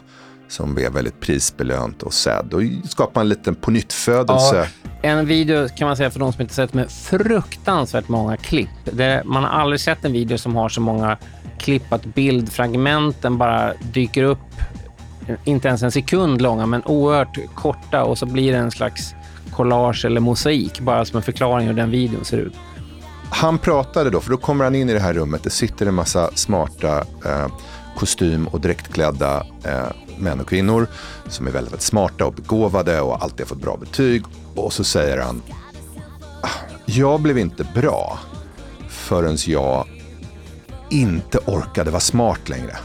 som 0.52 0.74
blev 0.74 0.92
väldigt 0.92 1.20
prisbelönt 1.20 2.02
och 2.02 2.12
sedd 2.12 2.54
och 2.54 2.62
skapa 2.90 3.20
en 3.20 3.28
liten 3.28 3.54
pånyttfödelse. 3.54 4.68
Ja, 5.02 5.08
en 5.08 5.26
video 5.26 5.68
kan 5.68 5.88
man 5.88 5.96
säga 5.96 6.10
för 6.10 6.20
de 6.20 6.32
som 6.32 6.42
inte 6.42 6.54
sett 6.54 6.74
med 6.74 6.90
fruktansvärt 6.90 8.08
många 8.08 8.36
klipp. 8.36 8.68
Det, 8.84 9.22
man 9.24 9.44
har 9.44 9.50
aldrig 9.50 9.80
sett 9.80 10.04
en 10.04 10.12
video 10.12 10.38
som 10.38 10.56
har 10.56 10.68
så 10.68 10.80
många 10.80 11.18
klipp 11.58 11.92
att 11.92 12.04
bildfragmenten 12.04 13.38
bara 13.38 13.72
dyker 13.92 14.22
upp, 14.22 14.38
inte 15.44 15.68
ens 15.68 15.82
en 15.82 15.92
sekund 15.92 16.42
långa, 16.42 16.66
men 16.66 16.82
oerhört 16.84 17.38
korta 17.54 18.04
och 18.04 18.18
så 18.18 18.26
blir 18.26 18.52
det 18.52 18.58
en 18.58 18.70
slags 18.70 19.14
collage 19.50 20.04
eller 20.04 20.20
mosaik, 20.20 20.80
bara 20.80 21.04
som 21.04 21.16
en 21.16 21.22
förklaring 21.22 21.66
hur 21.66 21.74
den 21.74 21.90
videon 21.90 22.24
ser 22.24 22.38
ut. 22.38 22.54
Han 23.30 23.58
pratade 23.58 24.10
då, 24.10 24.20
för 24.20 24.30
då 24.30 24.36
kommer 24.36 24.64
han 24.64 24.74
in 24.74 24.90
i 24.90 24.92
det 24.92 25.00
här 25.00 25.14
rummet, 25.14 25.42
det 25.42 25.50
sitter 25.50 25.86
en 25.86 25.94
massa 25.94 26.30
smarta 26.34 26.98
eh, 26.98 27.46
kostym 27.96 28.46
och 28.46 28.60
dräktklädda 28.60 29.46
eh, 29.64 29.90
män 30.22 30.40
och 30.40 30.48
kvinnor 30.48 30.86
som 31.28 31.46
är 31.46 31.50
väldigt, 31.50 31.72
väldigt 31.72 31.86
smarta 31.86 32.26
och 32.26 32.32
begåvade 32.32 33.00
och 33.00 33.22
alltid 33.22 33.40
har 33.40 33.46
fått 33.46 33.62
bra 33.62 33.76
betyg. 33.76 34.22
Och 34.54 34.72
så 34.72 34.84
säger 34.84 35.18
han, 35.18 35.42
ah, 36.40 36.48
jag 36.86 37.20
blev 37.20 37.38
inte 37.38 37.66
bra 37.74 38.18
förrän 38.88 39.36
jag 39.46 39.86
inte 40.90 41.38
orkade 41.38 41.90
vara 41.90 42.00
smart 42.00 42.48
längre. 42.48 42.76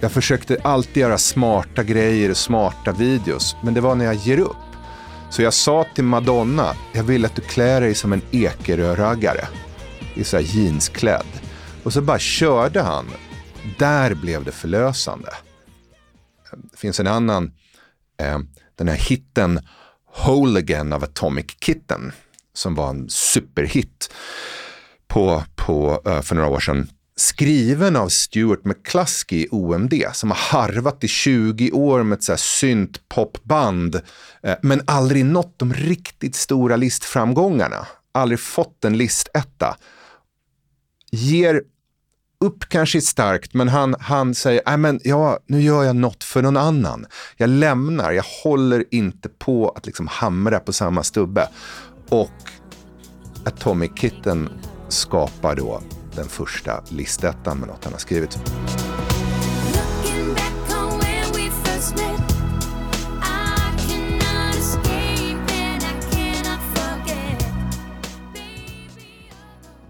Jag 0.00 0.12
försökte 0.12 0.58
alltid 0.62 0.96
göra 0.96 1.18
smarta 1.18 1.82
grejer 1.82 2.30
och 2.30 2.36
smarta 2.36 2.92
videos, 2.92 3.56
men 3.62 3.74
det 3.74 3.80
var 3.80 3.94
när 3.94 4.04
jag 4.04 4.14
ger 4.14 4.38
upp. 4.38 4.56
Så 5.30 5.42
jag 5.42 5.54
sa 5.54 5.86
till 5.94 6.04
Madonna, 6.04 6.74
jag 6.92 7.04
vill 7.04 7.24
att 7.24 7.34
du 7.34 7.42
klär 7.42 7.80
dig 7.80 7.94
som 7.94 8.12
en 8.12 8.22
Ekerö-raggare. 8.30 9.48
I 10.14 10.24
så 10.24 10.36
här 10.36 10.44
jeansklädd. 10.44 11.26
Och 11.84 11.92
så 11.92 12.00
bara 12.00 12.18
körde 12.18 12.82
han. 12.82 13.06
Där 13.78 14.14
blev 14.14 14.44
det 14.44 14.52
förlösande. 14.52 15.28
Det 16.84 16.86
finns 16.86 17.00
en 17.00 17.06
annan, 17.06 17.52
eh, 18.20 18.38
den 18.76 18.88
här 18.88 18.96
hitten 18.96 19.60
Whole 20.24 20.58
Again 20.58 20.92
av 20.92 21.04
Atomic 21.04 21.46
Kitten, 21.60 22.12
som 22.54 22.74
var 22.74 22.90
en 22.90 23.08
superhit 23.08 24.14
på, 25.06 25.42
på, 25.54 26.02
eh, 26.06 26.20
för 26.20 26.34
några 26.34 26.48
år 26.48 26.60
sedan 26.60 26.88
skriven 27.16 27.96
av 27.96 28.08
Stuart 28.08 28.64
McCluskey 28.64 29.38
i 29.38 29.48
OMD 29.50 29.94
som 30.12 30.30
har 30.30 30.38
harvat 30.38 31.04
i 31.04 31.08
20 31.08 31.70
år 31.70 32.02
med 32.02 32.18
ett 32.18 32.40
synt-popband 32.40 34.00
eh, 34.42 34.56
men 34.62 34.82
aldrig 34.86 35.24
nått 35.24 35.58
de 35.58 35.74
riktigt 35.74 36.34
stora 36.34 36.76
listframgångarna. 36.76 37.86
Aldrig 38.12 38.40
fått 38.40 38.84
en 38.84 38.96
listetta. 38.96 39.76
Ger 41.10 41.62
upp 42.44 42.68
kanske 42.68 42.98
är 42.98 43.00
starkt, 43.00 43.54
men 43.54 43.68
han, 43.68 43.94
han 44.00 44.34
säger, 44.34 44.62
nej 44.66 44.76
men 44.76 45.00
ja, 45.04 45.38
nu 45.46 45.62
gör 45.62 45.84
jag 45.84 45.96
något 45.96 46.24
för 46.24 46.42
någon 46.42 46.56
annan. 46.56 47.06
Jag 47.36 47.50
lämnar, 47.50 48.12
jag 48.12 48.24
håller 48.42 48.84
inte 48.90 49.28
på 49.28 49.68
att 49.68 49.86
liksom 49.86 50.06
hamra 50.08 50.60
på 50.60 50.72
samma 50.72 51.02
stubbe. 51.02 51.48
Och 52.08 52.30
Atomic 53.44 53.90
Kitten 53.96 54.48
skapar 54.88 55.56
då 55.56 55.82
den 56.16 56.28
första 56.28 56.82
listettan 56.88 57.58
med 57.58 57.68
något 57.68 57.84
han 57.84 57.92
har 57.92 58.00
skrivit. 58.00 58.38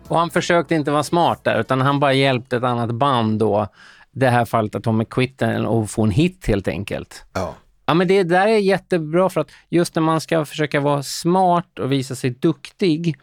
Och 0.08 0.18
han 0.18 0.30
försökte 0.30 0.74
inte 0.74 0.90
vara 0.90 1.02
smart 1.02 1.44
där, 1.44 1.60
utan 1.60 1.80
han 1.80 2.00
bara 2.00 2.12
hjälpte 2.12 2.56
ett 2.56 2.64
annat 2.64 2.90
band 2.90 3.38
då, 3.38 3.66
det 4.12 4.28
här 4.28 4.44
fallet 4.44 4.74
Atomic 4.74 5.08
Quitten, 5.10 5.66
att 5.66 5.90
få 5.90 6.02
en 6.02 6.10
hit 6.10 6.46
helt 6.46 6.68
enkelt. 6.68 7.24
Ja. 7.32 7.54
Ja, 7.86 7.94
men 7.94 8.08
det 8.08 8.22
där 8.22 8.46
är 8.46 8.58
jättebra 8.58 9.28
för 9.28 9.40
att 9.40 9.50
just 9.68 9.94
när 9.94 10.02
man 10.02 10.20
ska 10.20 10.44
försöka 10.44 10.80
vara 10.80 11.02
smart 11.02 11.78
och 11.78 11.92
visa 11.92 12.14
sig 12.14 12.30
duktig, 12.30 13.16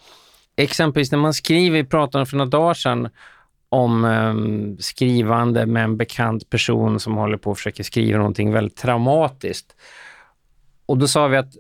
exempelvis 0.56 1.12
när 1.12 1.20
man 1.20 1.34
skriver, 1.34 1.78
vi 1.78 1.84
pratade 1.84 2.26
för 2.26 2.38
några 2.38 2.50
dagar 2.50 2.74
sedan 2.74 3.10
om 3.70 4.06
um, 4.06 4.78
skrivande 4.80 5.66
med 5.66 5.84
en 5.84 5.98
bekant 5.98 6.50
person 6.50 7.00
som 7.00 7.16
håller 7.16 7.38
på 7.38 7.52
att 7.52 7.58
försöka 7.58 7.84
skriva 7.84 8.18
någonting 8.18 8.52
väldigt 8.52 8.78
traumatiskt. 8.78 9.76
Och 10.86 10.98
då 10.98 11.08
sa 11.08 11.28
vi 11.28 11.38
att 11.38 11.56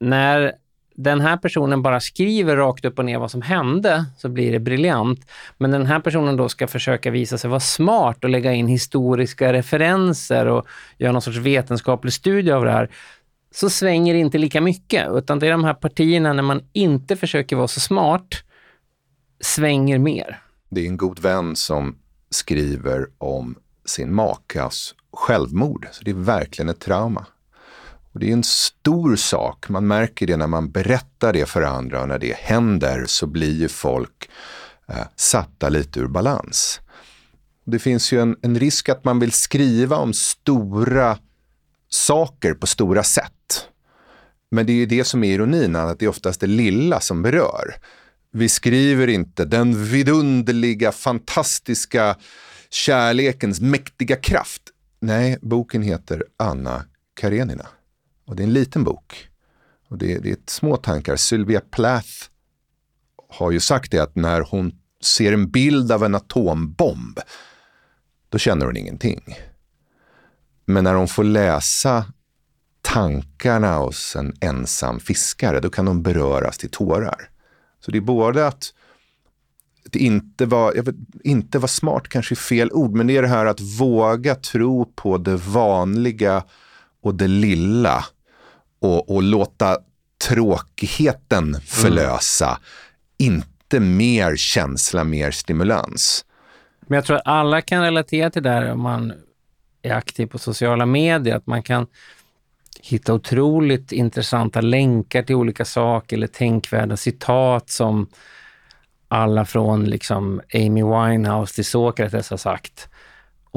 när 0.00 0.52
den 1.00 1.20
här 1.20 1.36
personen 1.36 1.82
bara 1.82 2.00
skriver 2.00 2.56
rakt 2.56 2.84
upp 2.84 2.98
och 2.98 3.04
ner 3.04 3.18
vad 3.18 3.30
som 3.30 3.42
hände 3.42 4.04
så 4.16 4.28
blir 4.28 4.52
det 4.52 4.60
briljant. 4.60 5.20
Men 5.58 5.70
den 5.70 5.86
här 5.86 6.00
personen 6.00 6.36
då 6.36 6.48
ska 6.48 6.66
försöka 6.66 7.10
visa 7.10 7.38
sig 7.38 7.50
vara 7.50 7.60
smart 7.60 8.24
och 8.24 8.30
lägga 8.30 8.52
in 8.52 8.66
historiska 8.66 9.52
referenser 9.52 10.46
och 10.46 10.66
göra 10.98 11.12
någon 11.12 11.22
sorts 11.22 11.38
vetenskaplig 11.38 12.12
studie 12.12 12.50
av 12.50 12.64
det 12.64 12.70
här 12.70 12.90
så 13.54 13.70
svänger 13.70 14.14
det 14.14 14.20
inte 14.20 14.38
lika 14.38 14.60
mycket. 14.60 15.08
Utan 15.10 15.38
det 15.38 15.46
är 15.46 15.50
de 15.50 15.64
här 15.64 15.74
partierna 15.74 16.32
när 16.32 16.42
man 16.42 16.62
inte 16.72 17.16
försöker 17.16 17.56
vara 17.56 17.68
så 17.68 17.80
smart 17.80 18.42
svänger 19.40 19.98
mer. 19.98 20.42
Det 20.68 20.80
är 20.80 20.86
en 20.86 20.96
god 20.96 21.18
vän 21.18 21.56
som 21.56 21.98
skriver 22.30 23.06
om 23.18 23.56
sin 23.84 24.14
makas 24.14 24.94
självmord. 25.12 25.86
Så 25.92 26.04
det 26.04 26.10
är 26.10 26.14
verkligen 26.14 26.68
ett 26.68 26.80
trauma. 26.80 27.26
Och 28.12 28.20
det 28.20 28.28
är 28.28 28.32
en 28.32 28.44
stor 28.44 29.16
sak. 29.16 29.68
Man 29.68 29.86
märker 29.86 30.26
det 30.26 30.36
när 30.36 30.46
man 30.46 30.70
berättar 30.70 31.32
det 31.32 31.46
för 31.46 31.62
andra 31.62 32.02
och 32.02 32.08
när 32.08 32.18
det 32.18 32.36
händer 32.36 33.04
så 33.06 33.26
blir 33.26 33.54
ju 33.54 33.68
folk 33.68 34.30
eh, 34.88 35.06
satta 35.16 35.68
lite 35.68 36.00
ur 36.00 36.06
balans. 36.06 36.80
Det 37.64 37.78
finns 37.78 38.12
ju 38.12 38.20
en, 38.20 38.36
en 38.42 38.58
risk 38.58 38.88
att 38.88 39.04
man 39.04 39.18
vill 39.18 39.32
skriva 39.32 39.96
om 39.96 40.12
stora 40.12 41.18
saker 41.88 42.54
på 42.54 42.66
stora 42.66 43.02
sätt. 43.02 43.68
Men 44.50 44.66
det 44.66 44.72
är 44.72 44.76
ju 44.76 44.86
det 44.86 45.04
som 45.04 45.24
är 45.24 45.34
ironin, 45.34 45.76
att 45.76 45.98
det 45.98 46.04
är 46.04 46.08
oftast 46.08 46.40
det 46.40 46.46
lilla 46.46 47.00
som 47.00 47.22
berör. 47.22 47.74
Vi 48.32 48.48
skriver 48.48 49.08
inte 49.08 49.44
den 49.44 49.84
vidunderliga, 49.84 50.92
fantastiska 50.92 52.16
kärlekens 52.70 53.60
mäktiga 53.60 54.16
kraft. 54.16 54.62
Nej, 55.00 55.38
boken 55.42 55.82
heter 55.82 56.24
Anna 56.36 56.84
Karenina. 57.20 57.66
Och 58.28 58.36
det 58.36 58.42
är 58.42 58.46
en 58.46 58.52
liten 58.52 58.84
bok. 58.84 59.28
Och 59.88 59.98
det, 59.98 60.18
det 60.18 60.30
är 60.30 60.36
små 60.46 60.76
tankar. 60.76 61.16
Sylvia 61.16 61.60
Plath 61.60 62.08
har 63.28 63.50
ju 63.50 63.60
sagt 63.60 63.90
det 63.90 63.98
att 63.98 64.16
när 64.16 64.40
hon 64.40 64.72
ser 65.00 65.32
en 65.32 65.50
bild 65.50 65.92
av 65.92 66.04
en 66.04 66.14
atombomb, 66.14 67.20
då 68.28 68.38
känner 68.38 68.66
hon 68.66 68.76
ingenting. 68.76 69.36
Men 70.64 70.84
när 70.84 70.94
hon 70.94 71.08
får 71.08 71.24
läsa 71.24 72.04
tankarna 72.82 73.78
hos 73.78 74.16
en 74.16 74.34
ensam 74.40 75.00
fiskare, 75.00 75.60
då 75.60 75.70
kan 75.70 75.84
de 75.84 76.02
beröras 76.02 76.58
till 76.58 76.70
tårar. 76.70 77.30
Så 77.80 77.90
det 77.90 77.98
är 77.98 78.02
både 78.02 78.46
att 78.46 78.74
det 79.90 79.98
inte 79.98 80.46
var, 80.46 80.74
jag 80.74 80.82
vet, 80.82 80.94
inte 81.24 81.58
var 81.58 81.68
smart 81.68 82.08
kanske 82.08 82.34
är 82.34 82.36
fel 82.36 82.72
ord, 82.72 82.92
men 82.94 83.06
det 83.06 83.16
är 83.16 83.22
det 83.22 83.28
här 83.28 83.46
att 83.46 83.60
våga 83.60 84.34
tro 84.34 84.84
på 84.84 85.18
det 85.18 85.36
vanliga 85.36 86.44
och 87.02 87.14
det 87.14 87.28
lilla 87.28 88.04
och, 88.80 89.10
och 89.10 89.22
låta 89.22 89.76
tråkigheten 90.28 91.60
förlösa. 91.60 92.48
Mm. 92.48 93.34
Inte 93.34 93.80
mer 93.80 94.36
känsla, 94.36 95.04
mer 95.04 95.30
stimulans. 95.30 96.24
Men 96.80 96.96
jag 96.96 97.04
tror 97.04 97.16
att 97.16 97.26
alla 97.26 97.60
kan 97.60 97.82
relatera 97.82 98.30
till 98.30 98.42
det 98.42 98.50
här 98.50 98.72
om 98.72 98.80
man 98.80 99.12
är 99.82 99.92
aktiv 99.92 100.26
på 100.26 100.38
sociala 100.38 100.86
medier, 100.86 101.36
att 101.36 101.46
man 101.46 101.62
kan 101.62 101.86
hitta 102.80 103.14
otroligt 103.14 103.92
intressanta 103.92 104.60
länkar 104.60 105.22
till 105.22 105.36
olika 105.36 105.64
saker 105.64 106.16
eller 106.16 106.26
tänkvärda 106.26 106.96
citat 106.96 107.70
som 107.70 108.08
alla 109.08 109.44
från 109.44 109.84
liksom 109.84 110.40
Amy 110.54 110.82
Winehouse 110.82 111.54
till 111.54 111.64
Sokrates 111.64 112.30
har 112.30 112.36
sagt. 112.36 112.88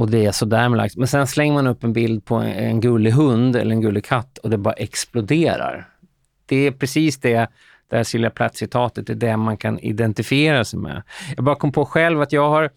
Och 0.02 0.10
det 0.10 0.26
är 0.26 0.32
sådär 0.32 0.70
med 0.70 0.78
lax. 0.78 0.98
Men 0.98 1.08
sen 1.08 1.28
slänger 1.28 1.54
man 1.54 1.68
upp 1.68 1.84
en 1.84 1.94
bild 1.94 2.26
på 2.26 2.36
en, 2.36 2.48
en 2.48 2.82
gullig 2.82 3.12
hund 3.12 3.56
eller 3.56 3.72
en 3.72 3.82
gullig 3.82 4.06
katt 4.06 4.38
och 4.38 4.50
det 4.50 4.58
bara 4.58 4.74
exploderar. 4.74 5.90
Det 6.46 6.56
är 6.56 6.72
precis 6.72 7.20
det, 7.20 7.48
det 7.90 7.96
här 7.96 8.04
Silja 8.04 8.30
Plath-citatet, 8.30 9.06
det 9.06 9.14
är 9.14 9.16
det 9.16 9.38
man 9.38 9.58
kan 9.58 9.80
identifiera 9.80 10.66
sig 10.66 10.80
med. 10.80 11.04
Jag 11.36 11.46
bara 11.46 11.56
kom 11.56 11.72
på 11.72 11.86
själv 11.86 12.22
att 12.22 12.32
jag 12.32 12.50
har 12.50 12.70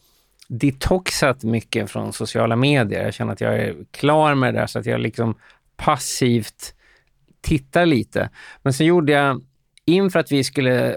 detoxat 0.49 1.43
mycket 1.43 1.91
från 1.91 2.13
sociala 2.13 2.57
medier. 2.57 3.05
Jag 3.05 3.15
känner 3.15 3.33
att 3.33 3.41
jag 3.41 3.55
är 3.55 3.75
klar 3.91 4.35
med 4.35 4.55
det 4.55 4.61
där 4.61 4.67
så 4.67 4.79
att 4.79 4.87
jag 4.87 5.01
liksom 5.01 5.35
passivt 5.77 6.75
tittar 7.41 7.87
lite. 7.87 8.31
Men 8.63 8.73
sen 8.73 8.87
gjorde 8.87 9.13
jag, 9.13 9.43
inför 9.85 10.21
att 10.21 10.33
vi 10.33 10.45
skulle 10.45 10.97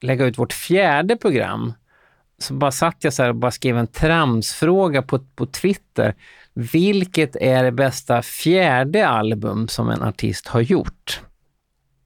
lägga 0.00 0.24
ut 0.26 0.38
vårt 0.38 0.52
fjärde 0.52 1.16
program, 1.16 1.72
så 2.38 2.54
bara 2.54 2.70
satt 2.70 3.04
jag 3.04 3.12
så 3.12 3.22
här 3.22 3.30
och 3.30 3.36
bara 3.36 3.50
skrev 3.50 3.78
en 3.78 3.86
tramsfråga 3.86 5.02
på, 5.02 5.18
på 5.18 5.46
Twitter. 5.46 6.14
Vilket 6.54 7.36
är 7.36 7.64
det 7.64 7.72
bästa 7.72 8.22
fjärde 8.22 9.08
album 9.08 9.68
som 9.68 9.90
en 9.90 10.02
artist 10.02 10.46
har 10.46 10.60
gjort? 10.60 11.20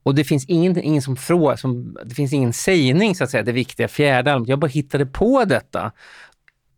Och 0.03 0.15
det 0.15 0.23
finns 0.23 0.45
ingen, 0.45 0.79
ingen 0.79 1.01
som 1.01 1.15
frågar, 1.15 1.55
som, 1.55 1.97
det 2.05 2.15
finns 2.15 2.33
ingen 2.33 2.53
sägning 2.53 3.15
så 3.15 3.23
att 3.23 3.29
säga, 3.29 3.43
det 3.43 3.51
viktiga 3.51 3.87
fjärde 3.87 4.33
albumet. 4.33 4.49
Jag 4.49 4.59
bara 4.59 4.67
hittade 4.67 5.05
på 5.05 5.45
detta 5.45 5.91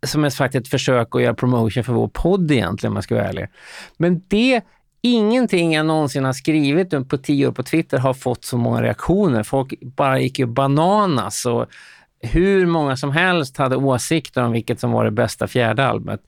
som 0.06 0.24
är 0.24 0.30
faktiskt 0.30 0.66
ett 0.66 0.72
försök 0.72 1.16
att 1.16 1.22
göra 1.22 1.34
promotion 1.34 1.84
för 1.84 1.94
vår 1.94 2.08
podd 2.08 2.52
egentligen 2.52 2.92
om 2.92 2.96
jag 2.96 3.04
ska 3.04 3.16
vara 3.16 3.28
ärlig. 3.28 3.48
Men 3.98 4.22
det, 4.28 4.62
ingenting 5.02 5.74
jag 5.74 5.86
någonsin 5.86 6.24
har 6.24 6.34
skrivit 6.34 7.10
på 7.10 7.18
tio 7.18 7.48
år 7.48 7.52
på 7.52 7.64
Twitter 7.64 7.98
har 7.98 8.14
fått 8.14 8.46
så 8.46 8.58
många 8.58 8.82
reaktioner. 8.82 9.44
Folk 9.44 9.74
bara 9.82 10.20
gick 10.20 10.40
ju 10.40 10.46
bananas 10.46 11.46
och 11.46 11.66
hur 12.22 12.66
många 12.66 12.98
som 12.98 13.12
helst 13.12 13.58
hade 13.58 13.76
åsikter 13.76 14.44
om 14.44 14.52
vilket 14.52 14.80
som 14.80 14.92
var 14.92 15.06
det 15.06 15.12
bästa 15.12 15.48
fjärde 15.48 15.86
albumet. 15.86 16.22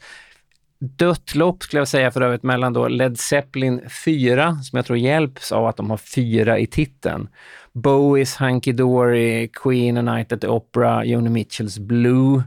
Dött 0.79 1.35
lopp 1.35 1.63
skulle 1.63 1.79
jag 1.79 1.87
säga 1.87 2.11
för 2.11 2.21
övrigt 2.21 2.43
mellan 2.43 2.73
då 2.73 2.87
Led 2.87 3.19
Zeppelin 3.19 3.89
4, 4.05 4.55
som 4.55 4.77
jag 4.77 4.85
tror 4.85 4.97
hjälps 4.97 5.51
av 5.51 5.65
att 5.65 5.77
de 5.77 5.89
har 5.89 5.97
fyra 5.97 6.59
i 6.59 6.67
titeln. 6.67 7.27
Bowies 7.73 8.41
Hunky 8.41 8.71
Dory, 8.71 9.47
Queen, 9.47 9.97
A 9.97 10.01
Night 10.01 10.31
at 10.31 10.41
the 10.41 10.47
Opera, 10.47 11.05
Joni 11.05 11.29
Mitchells 11.29 11.79
Blue, 11.79 12.43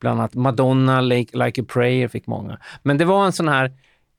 bland 0.00 0.20
annat 0.20 0.34
Madonna, 0.34 1.00
Like, 1.00 1.44
like 1.44 1.62
a 1.62 1.64
Prayer 1.68 2.08
fick 2.08 2.26
många. 2.26 2.58
Men 2.82 2.98
det 2.98 3.04
var 3.04 3.26
en 3.26 3.32
sån 3.32 3.48
här, 3.48 3.72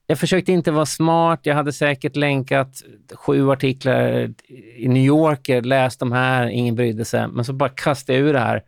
jag 0.07 0.19
försökte 0.19 0.51
inte 0.51 0.71
vara 0.71 0.85
smart, 0.85 1.39
jag 1.43 1.55
hade 1.55 1.73
säkert 1.73 2.15
länkat 2.15 2.83
sju 3.13 3.49
artiklar 3.51 4.33
i 4.75 4.87
New 4.87 5.03
Yorker, 5.03 5.61
läst 5.61 5.99
de 5.99 6.11
här, 6.11 6.47
ingen 6.47 6.75
brydde 6.75 7.05
sig. 7.05 7.27
Men 7.27 7.45
så 7.45 7.53
bara 7.53 7.69
kastade 7.69 8.19
jag 8.19 8.27
ur 8.27 8.33
det 8.33 8.39
här, 8.39 8.63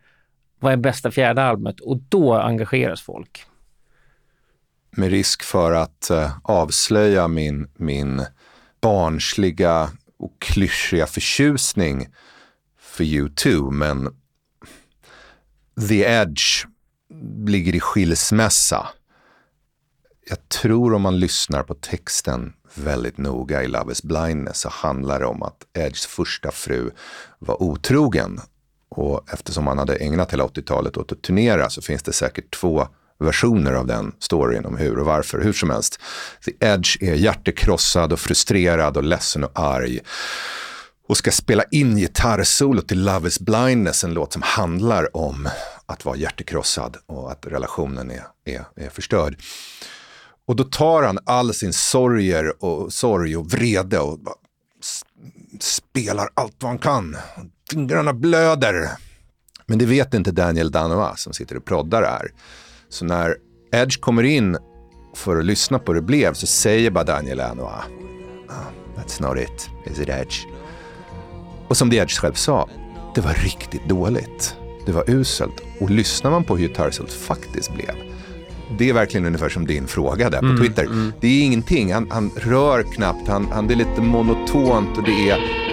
vad 0.58 0.72
är 0.72 0.76
bästa 0.76 1.10
fjärde 1.10 1.42
albumet? 1.42 1.80
Och 1.80 1.96
då 2.08 2.34
engageras 2.34 3.00
folk. 3.00 3.44
Med 4.90 5.10
risk 5.10 5.42
för 5.42 5.72
att 5.72 6.10
eh, 6.10 6.32
avslöja 6.42 7.28
min, 7.28 7.68
min 7.76 8.22
barnsliga 8.80 9.90
och 10.18 10.32
klyschiga 10.38 11.06
förtjusning 11.06 12.08
för 12.80 13.04
U2, 13.04 13.70
men 13.70 14.08
The 15.88 16.02
Edge 16.02 16.66
ligger 17.46 17.74
i 17.74 17.80
skilsmässa. 17.80 18.88
Jag 20.28 20.48
tror 20.48 20.94
om 20.94 21.02
man 21.02 21.20
lyssnar 21.20 21.62
på 21.62 21.74
texten 21.74 22.52
väldigt 22.74 23.18
noga 23.18 23.62
i 23.62 23.68
Love 23.68 23.92
is 23.92 24.02
blindness 24.02 24.58
så 24.58 24.68
handlar 24.68 25.20
det 25.20 25.26
om 25.26 25.42
att 25.42 25.66
Edges 25.78 26.06
första 26.06 26.50
fru 26.50 26.90
var 27.38 27.62
otrogen. 27.62 28.40
Och 28.88 29.32
eftersom 29.32 29.66
han 29.66 29.78
hade 29.78 29.96
ägnat 29.96 30.32
hela 30.32 30.46
80-talet 30.46 30.96
åt 30.96 31.12
att 31.12 31.22
turnera 31.22 31.70
så 31.70 31.82
finns 31.82 32.02
det 32.02 32.12
säkert 32.12 32.54
två 32.54 32.88
versioner 33.18 33.72
av 33.72 33.86
den 33.86 34.12
storyn 34.18 34.66
om 34.66 34.76
hur 34.76 34.98
och 34.98 35.06
varför. 35.06 35.40
Hur 35.40 35.52
som 35.52 35.70
helst, 35.70 36.00
The 36.44 36.52
Edge 36.60 37.02
är 37.02 37.14
hjärtekrossad 37.14 38.12
och 38.12 38.20
frustrerad 38.20 38.96
och 38.96 39.04
ledsen 39.04 39.44
och 39.44 39.50
arg 39.54 40.00
och 41.08 41.16
ska 41.16 41.30
spela 41.30 41.62
in 41.70 41.96
gitarrsolo 41.96 42.82
till 42.82 43.04
Love 43.04 43.28
is 43.28 43.40
blindness, 43.40 44.04
en 44.04 44.14
låt 44.14 44.32
som 44.32 44.42
handlar 44.42 45.16
om 45.16 45.48
att 45.86 46.04
vara 46.04 46.16
hjärtekrossad 46.16 46.96
och 47.06 47.32
att 47.32 47.46
relationen 47.46 48.10
är, 48.10 48.22
är, 48.44 48.64
är 48.76 48.90
förstörd. 48.90 49.36
Och 50.50 50.56
då 50.56 50.64
tar 50.64 51.02
han 51.02 51.18
all 51.24 51.54
sin 51.54 51.72
sorger 51.72 52.64
och 52.64 52.92
sorg 52.92 53.36
och 53.36 53.50
vrede 53.50 53.98
och 53.98 54.18
spelar 55.60 56.28
allt 56.34 56.56
vad 56.60 56.70
han 56.70 56.78
kan. 56.78 57.16
Fingrarna 57.70 58.12
blöder. 58.12 58.88
Men 59.66 59.78
det 59.78 59.86
vet 59.86 60.14
inte 60.14 60.30
Daniel 60.30 60.70
Danois 60.70 61.20
som 61.20 61.32
sitter 61.32 61.56
och 61.56 61.64
proddar 61.64 62.02
här. 62.02 62.32
Så 62.88 63.04
när 63.04 63.36
Edge 63.72 64.00
kommer 64.00 64.22
in 64.22 64.56
för 65.14 65.36
att 65.36 65.44
lyssna 65.44 65.78
på 65.78 65.92
hur 65.92 66.00
det 66.00 66.06
blev 66.06 66.34
så 66.34 66.46
säger 66.46 66.90
bara 66.90 67.04
Daniel 67.04 67.38
Danois, 67.38 67.84
oh, 68.48 68.54
ah, 68.54 69.00
That's 69.00 69.22
not 69.22 69.38
it, 69.38 69.70
is 69.92 70.00
it 70.00 70.08
Edge? 70.08 70.46
Och 71.68 71.76
som 71.76 71.90
The 71.90 71.96
Edge 71.96 72.20
själv 72.20 72.34
sa, 72.34 72.68
det 73.14 73.20
var 73.20 73.34
riktigt 73.34 73.88
dåligt. 73.88 74.56
Det 74.86 74.92
var 74.92 75.10
uselt. 75.10 75.62
Och 75.80 75.90
lyssnar 75.90 76.30
man 76.30 76.44
på 76.44 76.56
hur 76.56 76.68
gitarrsolt 76.68 77.12
faktiskt 77.12 77.74
blev, 77.74 78.09
det 78.78 78.88
är 78.88 78.92
verkligen 78.92 79.26
ungefär 79.26 79.48
som 79.48 79.66
din 79.66 79.86
fråga 79.86 80.30
där 80.30 80.38
på 80.38 80.46
mm, 80.46 80.58
Twitter. 80.58 80.84
Mm. 80.84 81.12
Det 81.20 81.26
är 81.26 81.42
ingenting, 81.42 81.92
han, 81.92 82.10
han 82.10 82.30
rör 82.36 82.82
knappt, 82.82 83.28
han, 83.28 83.46
han, 83.52 83.66
det 83.66 83.74
är 83.74 83.76
lite 83.76 84.00
monotont 84.00 84.98
och 84.98 85.04
det 85.04 85.30
är... 85.30 85.70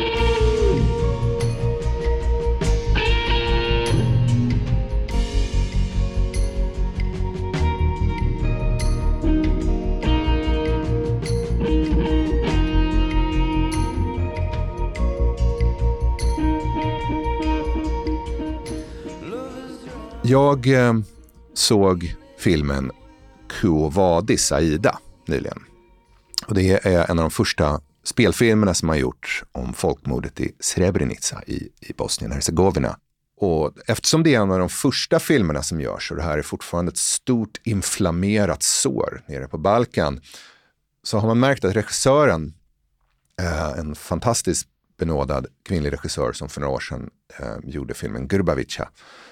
Jag 20.24 20.68
eh, 20.68 20.94
såg 21.54 22.16
filmen 22.48 22.92
Quo 23.50 23.90
Vadis 23.90 24.52
Aida 24.52 25.00
nyligen. 25.26 25.64
Och 26.46 26.56
det 26.56 26.88
är 26.88 27.12
en 27.12 27.20
av 27.20 27.24
de 27.24 27.32
första 27.32 27.82
spelfilmerna 28.04 28.74
som 28.74 28.90
har 28.90 28.96
gjorts 28.96 29.44
om 29.52 29.74
folkmordet 29.74 30.40
i 30.40 30.52
Srebrenica 30.60 31.44
i, 31.48 31.70
i 31.80 31.94
Bosnien-Hercegovina. 31.94 32.98
Och 33.38 33.74
eftersom 33.88 34.24
det 34.24 34.36
är 34.36 34.42
en 34.42 34.52
av 34.52 34.60
de 34.60 34.70
första 34.70 35.20
filmerna 35.20 35.64
som 35.64 35.82
görs 35.82 36.12
och 36.12 36.18
det 36.18 36.24
här 36.24 36.38
är 36.38 36.42
fortfarande 36.42 36.90
ett 36.90 36.98
stort 36.98 37.58
inflammerat 37.64 38.64
sår 38.64 39.24
nere 39.28 39.48
på 39.48 39.58
Balkan 39.58 40.22
så 41.04 41.18
har 41.18 41.28
man 41.28 41.40
märkt 41.40 41.66
att 41.66 41.76
regissören, 41.76 42.54
eh, 43.42 43.80
en 43.80 43.96
fantastiskt 43.96 44.68
benådad 45.00 45.48
kvinnlig 45.66 45.94
regissör 45.94 46.34
som 46.34 46.50
för 46.50 46.62
några 46.62 46.74
år 46.74 46.80
sedan 46.80 47.10
eh, 47.40 47.56
gjorde 47.64 47.94
filmen 47.94 48.28
Gurbavica, 48.28 48.90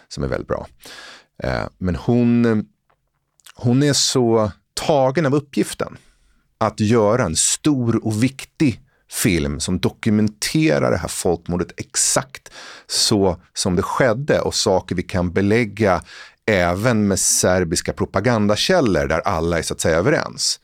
som 0.07 0.23
är 0.23 0.27
väldigt 0.27 0.47
bra. 0.47 0.67
Eh, 1.43 1.67
men 1.77 1.95
hon, 1.95 2.65
hon 3.55 3.83
är 3.83 3.93
så 3.93 4.51
tagen 4.73 5.25
av 5.25 5.35
uppgiften 5.35 5.97
att 6.57 6.79
göra 6.79 7.23
en 7.23 7.35
stor 7.35 8.05
och 8.05 8.23
viktig 8.23 8.81
film 9.11 9.59
som 9.59 9.79
dokumenterar 9.79 10.91
det 10.91 10.97
här 10.97 11.07
folkmordet 11.07 11.71
exakt 11.77 12.51
så 12.87 13.37
som 13.53 13.75
det 13.75 13.81
skedde 13.81 14.39
och 14.39 14.55
saker 14.55 14.95
vi 14.95 15.03
kan 15.03 15.31
belägga 15.31 16.01
även 16.45 17.07
med 17.07 17.19
serbiska 17.19 17.93
propagandakällor 17.93 19.07
där 19.07 19.19
alla 19.19 19.57
är 19.57 19.61
så 19.61 19.73
att 19.73 19.81
säga 19.81 19.97
överens. 19.97 20.59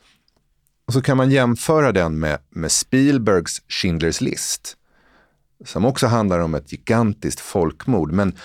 Och 0.88 0.94
så 0.94 1.02
kan 1.02 1.18
man 1.18 1.32
jämföra 1.32 1.92
den 1.92 2.20
med, 2.20 2.40
med 2.50 2.72
Spielbergs 2.72 3.62
Schindler's 3.68 4.24
list 4.24 4.78
som 5.66 5.86
också 5.86 6.08
handlar 6.08 6.40
om 6.40 6.56
ett 6.56 6.72
gigantiskt 6.72 7.40
folkmord. 7.40 8.12
Men, 8.12 8.36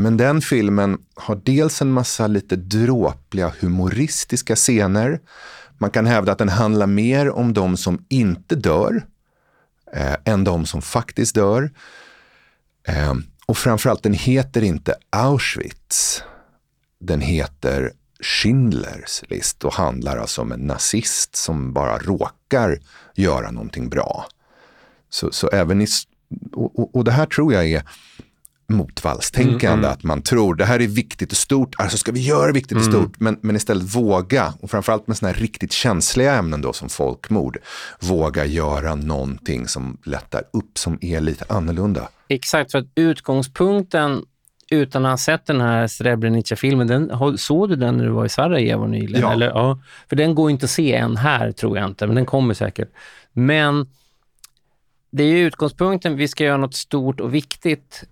men 0.00 0.16
den 0.16 0.40
filmen 0.40 0.98
har 1.14 1.40
dels 1.44 1.82
en 1.82 1.92
massa 1.92 2.26
lite 2.26 2.56
dråpliga 2.56 3.52
humoristiska 3.60 4.56
scener. 4.56 5.20
Man 5.78 5.90
kan 5.90 6.06
hävda 6.06 6.32
att 6.32 6.38
den 6.38 6.48
handlar 6.48 6.86
mer 6.86 7.30
om 7.30 7.52
de 7.52 7.76
som 7.76 8.04
inte 8.08 8.54
dör 8.54 9.06
eh, 9.92 10.14
än 10.24 10.44
de 10.44 10.66
som 10.66 10.82
faktiskt 10.82 11.34
dör. 11.34 11.70
Eh, 12.88 13.14
och 13.46 13.56
framförallt, 13.56 14.02
den 14.02 14.12
heter 14.12 14.62
inte 14.62 14.94
Auschwitz. 15.10 16.22
Den 17.00 17.20
heter 17.20 17.92
Schindlers 18.20 19.22
list 19.28 19.64
och 19.64 19.74
handlar 19.74 20.18
alltså 20.18 20.42
om 20.42 20.52
en 20.52 20.60
nazist 20.60 21.36
som 21.36 21.72
bara 21.72 21.98
råkar 21.98 22.78
göra 23.14 23.50
någonting 23.50 23.88
bra. 23.88 24.26
Så, 25.10 25.32
så 25.32 25.48
även 25.48 25.80
i, 25.80 25.86
och, 26.52 26.78
och, 26.78 26.96
och 26.96 27.04
det 27.04 27.12
här 27.12 27.26
tror 27.26 27.52
jag 27.52 27.70
är 27.70 27.82
motvallstänkande, 28.70 29.66
mm, 29.66 29.78
mm. 29.78 29.90
att 29.90 30.02
man 30.02 30.22
tror 30.22 30.54
det 30.54 30.64
här 30.64 30.80
är 30.80 30.86
viktigt 30.86 31.30
och 31.30 31.36
stort, 31.36 31.74
alltså 31.78 31.96
ska 31.96 32.12
vi 32.12 32.20
göra 32.20 32.52
viktigt 32.52 32.76
och 32.78 32.82
mm. 32.82 32.92
stort, 32.92 33.20
men, 33.20 33.38
men 33.40 33.56
istället 33.56 33.96
våga, 33.96 34.54
och 34.60 34.70
framförallt 34.70 35.06
med 35.06 35.16
sådana 35.16 35.34
här 35.34 35.40
riktigt 35.40 35.72
känsliga 35.72 36.34
ämnen 36.34 36.60
då 36.60 36.72
som 36.72 36.88
folkmord, 36.88 37.58
våga 38.00 38.44
göra 38.44 38.94
någonting 38.94 39.68
som 39.68 39.98
lättar 40.04 40.42
upp, 40.52 40.78
som 40.78 40.98
är 41.00 41.20
lite 41.20 41.44
annorlunda. 41.48 42.08
Exakt, 42.28 42.72
för 42.72 42.78
att 42.78 42.86
utgångspunkten 42.94 44.24
utan 44.70 45.06
att 45.06 45.12
ha 45.12 45.18
sett 45.18 45.46
den 45.46 45.60
här 45.60 45.86
Srebrenica-filmen, 45.86 46.86
den, 46.86 47.38
såg 47.38 47.68
du 47.68 47.76
den 47.76 47.96
när 47.96 48.04
du 48.04 48.10
var 48.10 48.24
i 48.24 48.28
Sarajevo 48.28 48.86
nyligen? 48.86 49.20
Ja. 49.20 49.32
Eller, 49.32 49.46
ja. 49.46 49.78
För 50.08 50.16
den 50.16 50.34
går 50.34 50.50
inte 50.50 50.64
att 50.64 50.70
se 50.70 50.94
än 50.94 51.16
här, 51.16 51.52
tror 51.52 51.78
jag 51.78 51.86
inte, 51.86 52.06
men 52.06 52.16
den 52.16 52.26
kommer 52.26 52.54
säkert. 52.54 52.88
Men 53.32 53.86
det 55.10 55.22
är 55.22 55.26
ju 55.26 55.46
utgångspunkten, 55.46 56.16
vi 56.16 56.28
ska 56.28 56.44
göra 56.44 56.56
något 56.56 56.74
stort 56.74 57.20
och 57.20 57.34
viktigt. 57.34 58.04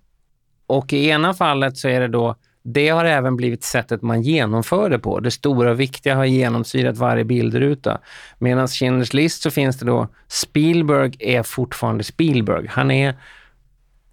Och 0.69 0.93
i 0.93 1.09
ena 1.09 1.33
fallet 1.33 1.77
så 1.77 1.87
är 1.87 1.99
det 1.99 2.07
då, 2.07 2.35
det 2.63 2.89
har 2.89 3.05
även 3.05 3.35
blivit 3.35 3.63
sättet 3.63 4.01
man 4.01 4.21
genomför 4.21 4.89
det 4.89 4.99
på. 4.99 5.19
Det 5.19 5.31
stora 5.31 5.71
och 5.71 5.79
viktiga 5.79 6.15
har 6.15 6.25
genomsyrat 6.25 6.97
varje 6.97 7.23
bildruta. 7.23 7.99
Medan 8.39 8.67
Schindler's 8.67 9.15
list 9.15 9.41
så 9.41 9.51
finns 9.51 9.79
det 9.79 9.85
då, 9.85 10.07
Spielberg 10.27 11.15
är 11.19 11.43
fortfarande 11.43 12.03
Spielberg. 12.03 12.67
Han 12.69 12.91
är 12.91 13.15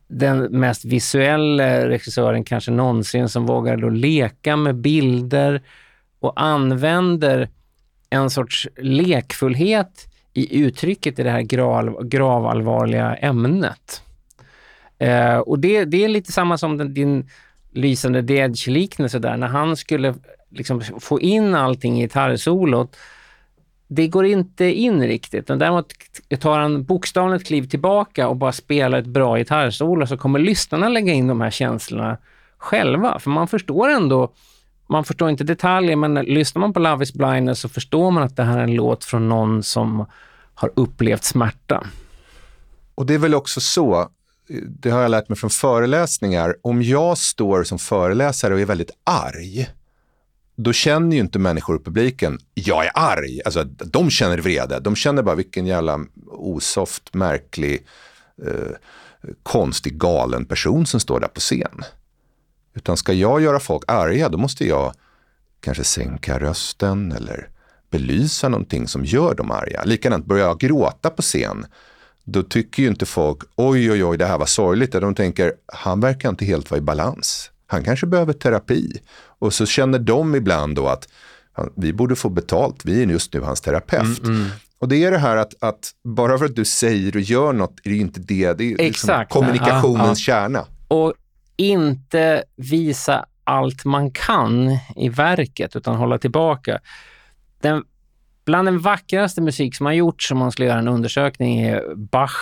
den 0.08 0.38
mest 0.38 0.84
visuella 0.84 1.88
regissören 1.88 2.44
kanske 2.44 2.70
någonsin 2.70 3.28
som 3.28 3.46
vågar 3.46 3.76
då 3.76 3.88
leka 3.88 4.56
med 4.56 4.74
bilder 4.74 5.62
och 6.20 6.42
använder 6.42 7.48
en 8.10 8.30
sorts 8.30 8.68
lekfullhet 8.76 10.08
i 10.34 10.60
uttrycket 10.60 11.18
i 11.18 11.22
det 11.22 11.30
här 11.30 11.42
grav, 11.42 12.04
gravallvarliga 12.04 13.16
ämnet. 13.16 14.02
Eh, 14.98 15.38
och 15.38 15.59
det, 15.59 15.85
det 15.85 16.04
är 16.04 16.09
lite 16.09 16.32
samma 16.32 16.59
som 16.59 16.76
den, 16.76 16.94
din 16.94 17.30
lysande 17.72 18.22
Dedge-liknelse 18.22 19.18
där, 19.18 19.37
när 19.37 19.46
han 19.46 19.76
skulle 19.76 20.14
liksom 20.50 20.82
få 21.00 21.20
in 21.20 21.54
allting 21.54 21.98
i 21.98 22.02
gitarrsolot. 22.02 22.96
Det 23.88 24.09
går 24.09 24.26
inte 24.26 24.64
in 24.64 25.02
riktigt, 25.02 25.48
men 25.48 25.59
däremot 25.59 25.92
tar 26.40 26.59
han 26.59 26.85
bokstavligt 26.85 27.42
ett 27.42 27.48
kliv 27.48 27.68
tillbaka 27.68 28.28
och 28.28 28.37
bara 28.37 28.52
spelar 28.52 28.98
ett 28.98 29.06
bra 29.06 29.37
gitarrsolo 29.37 30.06
så 30.06 30.16
kommer 30.16 30.38
lyssnarna 30.38 30.88
lägga 30.88 31.12
in 31.12 31.26
de 31.26 31.40
här 31.40 31.50
känslorna 31.50 32.18
själva, 32.59 33.18
för 33.18 33.30
man 33.30 33.48
förstår 33.48 33.88
ändå 33.88 34.32
man 34.88 35.04
förstår 35.04 35.30
inte 35.30 35.44
detaljer, 35.44 35.96
men 35.96 36.14
lyssnar 36.14 36.61
man 36.61 36.72
på 36.72 36.80
Love 36.80 37.02
is 37.02 37.12
blindness 37.12 37.61
så 37.61 37.68
förstår 37.68 38.11
man 38.11 38.22
att 38.22 38.37
det 38.37 38.42
här 38.42 38.59
är 38.59 38.62
en 38.62 38.74
låt 38.74 39.04
från 39.04 39.28
någon 39.28 39.62
som 39.62 40.06
har 40.54 40.70
upplevt 40.76 41.24
smärta. 41.24 41.87
Och 42.94 43.06
det 43.06 43.14
är 43.14 43.18
väl 43.18 43.35
också 43.35 43.61
så, 43.61 44.09
det 44.48 44.90
har 44.90 45.02
jag 45.02 45.11
lärt 45.11 45.28
mig 45.28 45.38
från 45.38 45.50
föreläsningar, 45.50 46.56
om 46.62 46.82
jag 46.82 47.18
står 47.18 47.64
som 47.64 47.78
föreläsare 47.78 48.54
och 48.54 48.61
är 48.61 48.64
väldigt 48.64 48.90
arg, 49.04 49.68
då 50.56 50.72
känner 50.72 51.16
ju 51.16 51.22
inte 51.22 51.38
människor 51.38 51.76
i 51.76 51.85
publiken, 51.85 52.38
jag 52.54 52.87
är 52.87 52.90
arg. 52.94 53.40
Alltså, 53.44 53.64
de 53.64 54.11
känner 54.11 54.38
vrede. 54.38 54.80
De 54.80 54.96
känner 54.96 55.22
bara 55.22 55.35
vilken 55.35 55.66
jävla 55.66 56.00
osoft, 56.26 57.14
märklig, 57.14 57.87
eh, 58.46 58.76
konstig, 59.42 59.98
galen 59.98 60.44
person 60.44 60.87
som 60.87 61.00
står 61.00 61.20
där 61.20 61.28
på 61.28 61.40
scen. 61.40 61.85
Utan 62.74 62.96
ska 62.96 63.12
jag 63.12 63.40
göra 63.40 63.61
folk 63.61 63.85
arga, 63.87 64.28
då 64.28 64.38
måste 64.38 64.66
jag 64.66 64.94
kanske 65.61 65.85
sänka 65.85 66.38
rösten 66.38 67.12
eller 67.12 67.48
belysa 67.90 68.48
någonting 68.48 68.88
som 68.88 69.04
gör 69.04 69.35
dem 69.35 69.50
arga. 69.50 69.85
Likadant, 69.85 70.26
börjar 70.26 70.46
jag 70.46 70.61
gråta 70.61 71.11
på 71.11 71.22
scen, 71.22 71.66
då 72.26 72.42
tycker 72.42 72.82
ju 72.82 72.88
inte 72.88 73.06
folk 73.06 73.38
oj, 73.56 73.92
oj, 73.92 74.04
oj, 74.04 74.18
det 74.18 74.26
här 74.26 74.38
var 74.38 74.46
sorgligt. 74.46 74.92
De 74.92 75.14
tänker, 75.14 75.52
han 75.72 76.00
verkar 76.00 76.28
inte 76.28 76.44
helt 76.44 76.70
vara 76.70 76.78
i 76.78 76.82
balans. 76.82 77.50
Han 77.66 77.84
kanske 77.84 78.06
behöver 78.06 78.32
terapi. 78.32 79.00
Och 79.38 79.54
så 79.54 79.66
känner 79.66 79.98
de 79.98 80.34
ibland 80.34 80.76
då 80.76 80.88
att 80.88 81.08
vi 81.76 81.92
borde 81.92 82.16
få 82.16 82.28
betalt, 82.28 82.84
vi 82.84 83.02
är 83.02 83.06
just 83.06 83.34
nu 83.34 83.40
hans 83.40 83.60
terapeut. 83.60 84.24
Mm, 84.24 84.36
mm. 84.36 84.48
Och 84.78 84.88
det 84.88 85.04
är 85.04 85.10
det 85.10 85.18
här 85.18 85.36
att, 85.36 85.54
att, 85.60 85.90
bara 86.04 86.38
för 86.38 86.44
att 86.44 86.56
du 86.56 86.64
säger 86.64 87.16
och 87.16 87.22
gör 87.22 87.52
något 87.52 87.80
är 87.84 87.90
det 87.90 87.96
inte 87.96 88.20
det, 88.20 88.52
det 88.58 88.72
är 88.72 88.76
liksom 88.76 89.24
kommunikationens 89.28 90.28
ja, 90.28 90.34
ja. 90.34 90.42
kärna. 90.42 90.66
Och 90.88 91.14
inte 91.56 92.44
visa 92.56 93.26
allt 93.44 93.84
man 93.84 94.10
kan 94.10 94.78
i 94.96 95.08
verket, 95.08 95.76
utan 95.76 95.96
hålla 95.96 96.18
tillbaka. 96.18 96.80
Den, 97.60 97.84
bland 98.46 98.68
den 98.68 98.78
vackraste 98.78 99.40
musik 99.40 99.74
som 99.74 99.87
har 99.87 99.92
gjorts, 99.92 100.32
om 100.32 100.38
man 100.38 100.52
skulle 100.52 100.68
göra 100.68 100.78
en 100.78 100.88
undersökning, 100.88 101.61
är 101.61 101.94
Bach, 101.94 102.37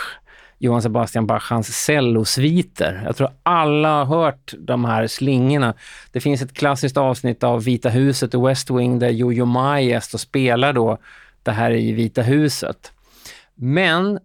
Johann 0.59 0.83
Sebastian 0.83 1.27
Bach, 1.27 1.51
hans 1.51 1.85
cellosviter. 1.85 3.03
Jag 3.05 3.17
tror 3.17 3.31
alla 3.43 4.05
har 4.05 4.05
hört 4.05 4.55
de 4.59 4.85
här 4.85 5.07
slingorna. 5.07 5.75
Det 6.13 6.21
finns 6.21 6.43
ett 6.43 6.55
klassiskt 6.55 6.97
avsnitt 6.97 7.43
av 7.43 7.65
Vita 7.65 7.89
huset 7.89 8.35
och 8.35 8.49
West 8.49 8.71
Wing 8.71 8.99
där 8.99 9.11
Jojo 9.11 9.45
Ma 9.45 9.81
gäst 9.81 10.15
och 10.15 10.21
spelar 10.21 10.73
då 10.73 10.99
det 11.43 11.53
här 11.53 11.71
i 11.71 11.93
Vita 11.93 12.23
huset. 12.23 12.93
Men, 13.55 14.19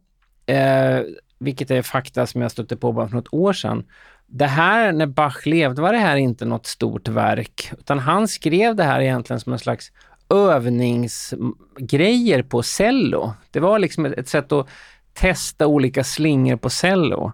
eh, 0.46 1.02
vilket 1.40 1.72
är 1.72 1.82
fakta 1.82 2.28
som 2.28 2.42
jag 2.42 2.52
stötte 2.52 2.78
på 2.78 2.92
bara 2.92 3.08
för 3.08 3.16
något 3.16 3.34
år 3.34 3.54
sedan, 3.54 3.84
det 4.32 4.48
här, 4.48 4.92
när 4.92 5.06
Bach 5.06 5.46
levde, 5.46 5.82
var 5.82 5.94
det 5.94 6.00
här 6.00 6.16
inte 6.16 6.46
något 6.46 6.66
stort 6.66 7.08
verk, 7.08 7.72
utan 7.80 8.00
han 8.00 8.28
skrev 8.28 8.76
det 8.76 8.84
här 8.84 9.02
egentligen 9.02 9.40
som 9.40 9.54
en 9.54 9.60
slags 9.60 9.92
övningsgrejer 10.30 12.44
på 12.44 12.64
cello. 12.64 13.34
Det 13.52 13.60
var 13.60 13.80
liksom 13.80 14.06
ett, 14.06 14.14
ett 14.14 14.28
sätt 14.28 14.52
att 14.52 14.68
testa 15.14 15.68
olika 15.68 16.04
slingor 16.04 16.56
på 16.56 16.70
cello. 16.70 17.32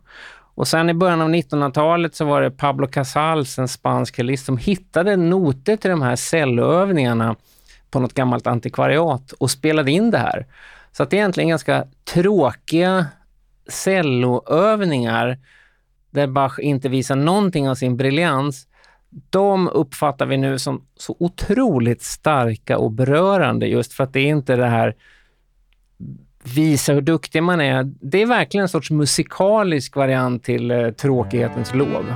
Och 0.56 0.68
sen 0.68 0.90
i 0.90 0.94
början 0.94 1.22
av 1.22 1.30
1900-talet 1.30 2.16
så 2.16 2.26
var 2.26 2.42
det 2.42 2.52
Pablo 2.52 2.88
Casals, 2.88 3.60
en 3.60 3.68
spansk 3.68 4.16
cellist, 4.16 4.46
som 4.46 4.58
hittade 4.58 5.16
noter 5.16 5.78
till 5.78 5.90
de 5.90 6.02
här 6.02 6.16
celloövningarna 6.16 7.36
på 7.92 8.00
något 8.00 8.14
gammalt 8.14 8.48
antikvariat 8.48 9.32
och 9.32 9.52
spelade 9.52 9.92
in 9.92 10.12
det 10.12 10.18
här. 10.18 10.46
Så 10.92 11.04
att 11.04 11.10
det 11.10 11.16
är 11.16 11.20
egentligen 11.20 11.50
ganska 11.50 11.88
tråkiga 12.14 13.06
celloövningar 13.68 15.38
där 16.10 16.28
Bach 16.28 16.60
inte 16.60 16.90
visar 16.90 17.16
någonting 17.16 17.70
av 17.70 17.76
sin 17.76 17.98
briljans, 17.98 18.68
de 19.30 19.68
uppfattar 19.68 20.26
vi 20.26 20.38
nu 20.38 20.60
som 20.60 20.86
så 20.96 21.16
otroligt 21.20 22.02
starka 22.02 22.78
och 22.78 22.92
berörande 22.92 23.68
just 23.68 23.94
för 23.94 24.04
att 24.04 24.14
det 24.14 24.20
är 24.20 24.28
inte 24.28 24.56
det 24.56 24.68
här 24.68 24.96
visa 26.44 26.94
hur 26.94 27.02
duktig 27.02 27.44
man 27.44 27.62
är. 27.62 27.84
Det 27.84 28.22
är 28.22 28.26
verkligen 28.26 28.62
en 28.62 28.70
sorts 28.70 28.92
musikalisk 28.92 29.96
variant 29.96 30.44
till 30.44 30.72
eh, 30.72 30.90
tråkighetens 30.90 31.74
lov. 31.74 32.14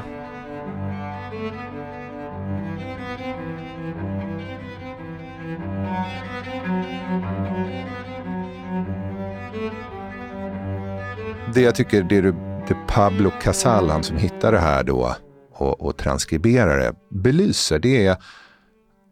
Det 11.53 11.61
jag 11.61 11.75
tycker, 11.75 12.03
det 12.03 12.17
är 12.17 12.21
det 12.21 12.75
Pablo 12.87 13.31
Casal, 13.41 13.89
han 13.89 14.03
som 14.03 14.17
hittar 14.17 14.51
det 14.51 14.59
här 14.59 14.83
då, 14.83 15.15
och, 15.61 15.81
och 15.81 15.97
transkriberar 15.97 16.77
det, 16.77 16.93
belyser, 17.09 17.79
det 17.79 18.05
är 18.05 18.17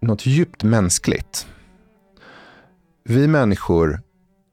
något 0.01 0.25
djupt 0.25 0.63
mänskligt. 0.63 1.47
Vi 3.03 3.27
människor 3.27 4.01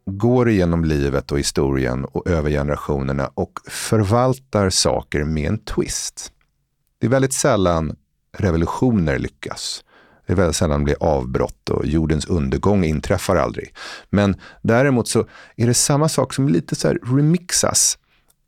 går 0.07 0.49
igenom 0.49 0.85
livet 0.85 1.33
och 1.33 1.39
historien 1.39 2.05
och 2.05 2.29
över 2.29 2.51
generationerna 2.51 3.31
och 3.35 3.53
förvaltar 3.69 4.71
saker 4.71 5.25
med 5.25 5.49
en 5.49 5.59
twist. 5.59 6.33
Det 7.01 7.07
är 7.07 7.11
väldigt 7.11 7.33
sällan 7.33 7.97
revolutioner 8.39 9.19
lyckas. 9.19 9.85
Det 10.27 10.33
är 10.33 10.37
väldigt 10.37 10.57
sällan 10.57 10.85
blir 10.85 10.97
avbrott 11.01 11.69
och 11.71 11.87
jordens 11.87 12.27
undergång 12.27 12.85
inträffar 12.85 13.37
aldrig. 13.37 13.75
Men 14.11 14.37
däremot 14.63 15.09
så 15.09 15.27
är 15.57 15.67
det 15.67 15.75
samma 15.75 16.09
sak 16.09 16.35
som 16.35 16.49
lite 16.49 16.75
så 16.75 16.89
här 16.89 16.99
remixas. 17.03 17.99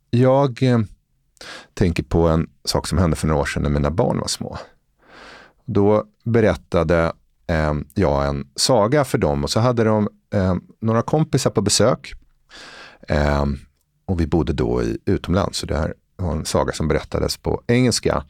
Jag 0.09 0.63
eh, 0.63 0.79
tänker 1.73 2.03
på 2.03 2.27
en 2.27 2.49
sak 2.65 2.87
som 2.87 2.97
hände 2.97 3.15
för 3.15 3.27
några 3.27 3.41
år 3.41 3.45
sedan 3.45 3.63
när 3.63 3.69
mina 3.69 3.91
barn 3.91 4.19
var 4.19 4.27
små. 4.27 4.57
Då 5.65 6.03
berättade 6.23 7.13
eh, 7.47 7.73
jag 7.93 8.27
en 8.27 8.47
saga 8.55 9.05
för 9.05 9.17
dem 9.17 9.43
och 9.43 9.49
så 9.49 9.59
hade 9.59 9.83
de 9.83 10.09
eh, 10.33 10.55
några 10.81 11.01
kompisar 11.01 11.49
på 11.49 11.61
besök. 11.61 12.13
Eh, 13.07 13.45
och 14.05 14.19
vi 14.19 14.27
bodde 14.27 14.53
då 14.53 14.83
i 14.83 14.97
utomlands, 15.05 15.57
så 15.57 15.65
det 15.65 15.77
här 15.77 15.93
var 16.15 16.31
en 16.31 16.45
saga 16.45 16.73
som 16.73 16.87
berättades 16.87 17.37
på 17.37 17.61
engelska. 17.67 18.23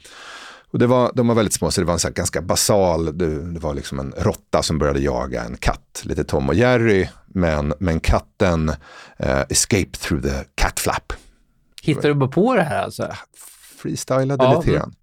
Och 0.71 0.79
det 0.79 0.87
var, 0.87 1.11
de 1.15 1.27
var 1.27 1.35
väldigt 1.35 1.53
små, 1.53 1.71
så 1.71 1.81
det 1.81 1.87
var 1.87 1.93
en 1.93 1.99
så 1.99 2.09
ganska 2.09 2.41
basal, 2.41 3.17
det, 3.17 3.53
det, 3.53 3.59
var 3.59 3.73
liksom 3.73 3.99
en 3.99 4.13
råtta 4.17 4.63
som 4.63 4.79
började 4.79 4.99
jaga 4.99 5.43
en 5.43 5.57
katt, 5.57 6.01
lite 6.03 6.23
Tom 6.23 6.49
och 6.49 6.55
Jerry, 6.55 7.07
men, 7.27 7.73
men 7.79 7.99
katten 7.99 8.69
eh, 9.17 9.41
escaped 9.49 9.93
through 9.93 10.23
the 10.23 10.43
cat 10.55 10.79
flap. 10.79 11.13
Hittade 11.81 12.07
du 12.07 12.13
bara 12.13 12.29
på 12.29 12.55
det 12.55 12.63
här 12.63 12.83
alltså? 12.83 13.15
Freestylade 13.77 14.43
ja, 14.43 14.59
lite 14.59 14.71
grann. 14.71 14.95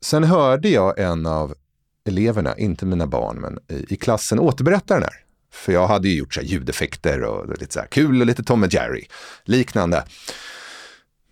Sen 0.00 0.24
hörde 0.24 0.68
jag 0.68 0.98
en 0.98 1.26
av 1.26 1.54
eleverna, 2.04 2.58
inte 2.58 2.86
mina 2.86 3.06
barn, 3.06 3.36
men 3.40 3.58
i, 3.78 3.94
i 3.94 3.96
klassen 3.96 4.38
återberätta 4.38 4.94
den 4.94 5.02
här. 5.02 5.24
För 5.52 5.72
jag 5.72 5.86
hade 5.86 6.08
ju 6.08 6.18
gjort 6.18 6.34
så 6.34 6.40
här 6.40 6.46
ljudeffekter 6.46 7.22
och 7.22 7.60
lite 7.60 7.72
så 7.72 7.80
här 7.80 7.86
kul 7.86 8.20
och 8.20 8.26
lite 8.26 8.44
Tom 8.44 8.62
och 8.62 8.74
Jerry 8.74 9.06
liknande. 9.44 10.04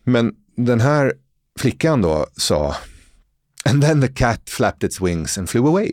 Men 0.05 0.35
den 0.57 0.81
här 0.81 1.15
flickan 1.59 2.03
då 2.03 2.27
sa 2.37 2.77
And 3.65 3.83
then 3.83 4.01
the 4.01 4.09
cat 4.09 4.51
flapped 4.51 4.85
its 4.85 5.01
wings 5.01 5.39
and 5.39 5.51
flew 5.51 5.69
away. 5.69 5.93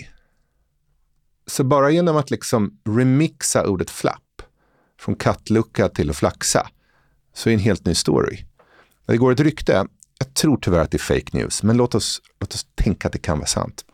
Så 1.47 1.63
bara 1.63 1.89
genom 1.89 2.17
att 2.17 2.31
liksom 2.31 2.79
remixa 2.85 3.67
ordet 3.67 3.89
flapp 3.89 4.41
från 4.99 5.15
kattlucka 5.15 5.89
till 5.89 6.09
att 6.09 6.17
flaxa 6.17 6.67
så 7.37 7.49
är 7.49 7.51
det 7.51 7.55
en 7.55 7.63
helt 7.63 7.85
ny 7.85 7.95
story. 7.95 8.45
Det 9.05 9.17
går 9.17 9.31
ett 9.31 9.39
rykte, 9.39 9.85
jag 10.19 10.33
tror 10.33 10.57
tyvärr 10.57 10.79
att 10.79 10.91
det 10.91 10.97
är 10.97 10.99
fake 10.99 11.37
news, 11.37 11.63
men 11.63 11.77
låt 11.77 11.95
oss, 11.95 12.21
låt 12.39 12.53
oss 12.53 12.67
tänka 12.75 13.07
att 13.07 13.11
det 13.11 13.19
kan 13.19 13.37
vara 13.37 13.47
sant. 13.47 13.85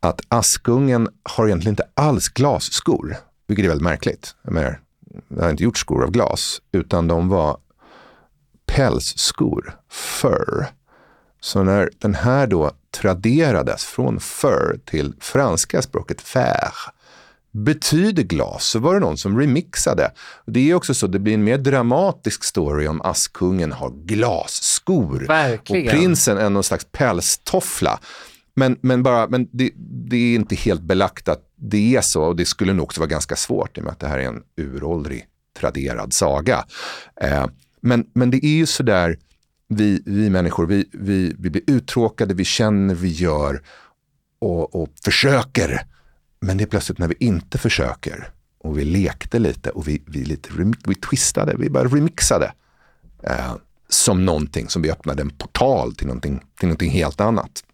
Att 0.00 0.20
Askungen 0.28 1.08
har 1.22 1.46
egentligen 1.46 1.72
inte 1.72 1.88
alls 1.94 2.28
glasskor, 2.28 3.16
vilket 3.46 3.64
är 3.64 3.68
väldigt 3.68 3.84
märkligt. 3.84 4.34
Jag 4.42 4.52
menar, 4.52 4.80
det 5.28 5.42
har 5.42 5.50
inte 5.50 5.62
gjort 5.62 5.78
skor 5.78 6.04
av 6.04 6.10
glas, 6.10 6.62
utan 6.72 7.08
de 7.08 7.28
var 7.28 7.56
pälsskor, 8.66 9.78
fur. 9.88 10.66
Så 11.40 11.62
när 11.62 11.90
den 11.98 12.14
här 12.14 12.46
då 12.46 12.70
traderades 12.90 13.84
från 13.84 14.20
fur 14.20 14.80
till 14.84 15.14
franska 15.20 15.82
språket 15.82 16.20
fär 16.20 16.72
betyder 17.52 18.22
glas 18.22 18.64
så 18.64 18.78
var 18.78 18.94
det 18.94 19.00
någon 19.00 19.16
som 19.16 19.40
remixade. 19.40 20.12
Det 20.46 20.70
är 20.70 20.74
också 20.74 20.94
så, 20.94 21.06
det 21.06 21.18
blir 21.18 21.34
en 21.34 21.44
mer 21.44 21.58
dramatisk 21.58 22.44
story 22.44 22.86
om 22.86 23.02
Askungen 23.02 23.72
har 23.72 23.90
glasskor 23.90 25.26
Verkligen. 25.26 25.86
och 25.86 25.92
prinsen 25.92 26.38
är 26.38 26.50
någon 26.50 26.64
slags 26.64 26.86
pälstoffla. 26.92 28.00
Men, 28.54 28.78
men, 28.80 29.02
bara, 29.02 29.28
men 29.28 29.48
det, 29.52 29.70
det, 30.08 30.16
är 30.16 30.34
inte 30.34 30.54
helt 30.54 30.82
belagt 30.82 31.28
att 31.28 31.52
det 31.56 31.96
är 31.96 32.00
så 32.00 32.22
och 32.22 32.36
det 32.36 32.44
skulle 32.44 32.72
nog 32.72 32.84
också 32.84 33.00
vara 33.00 33.08
ganska 33.08 33.36
svårt 33.36 33.78
i 33.78 33.80
och 33.80 33.84
med 33.84 33.92
att 33.92 34.00
det 34.00 34.08
här 34.08 34.18
är 34.18 34.28
en 34.28 34.42
uråldrig 34.56 35.26
traderad 35.60 36.12
saga. 36.12 36.64
Eh, 37.20 37.46
men, 37.80 38.06
men 38.14 38.30
det 38.30 38.46
är 38.46 38.56
ju 38.56 38.66
sådär, 38.66 39.18
vi, 39.68 40.02
vi 40.06 40.30
människor, 40.30 40.66
vi, 40.66 40.88
vi, 40.92 41.34
vi 41.38 41.50
blir 41.50 41.62
uttråkade, 41.66 42.34
vi 42.34 42.44
känner, 42.44 42.94
vi 42.94 43.08
gör 43.08 43.62
och, 44.38 44.82
och 44.82 44.88
försöker. 45.04 45.86
Men 46.44 46.56
det 46.56 46.64
är 46.64 46.66
plötsligt 46.66 46.98
när 46.98 47.08
vi 47.08 47.14
inte 47.18 47.58
försöker 47.58 48.28
och 48.58 48.78
vi 48.78 48.84
lekte 48.84 49.38
lite 49.38 49.70
och 49.70 49.88
vi, 49.88 50.02
vi, 50.06 50.24
lite, 50.24 50.50
vi 50.86 50.94
twistade, 50.94 51.54
vi 51.58 51.70
bara 51.70 51.84
remixade. 51.84 52.52
Eh, 53.22 53.54
som 53.88 54.24
någonting 54.24 54.68
som 54.68 54.82
vi 54.82 54.90
öppnade 54.90 55.22
en 55.22 55.30
portal 55.30 55.94
till 55.94 56.06
någonting, 56.06 56.40
till 56.58 56.68
någonting 56.68 56.90
helt 56.90 57.20
annat. 57.20 57.64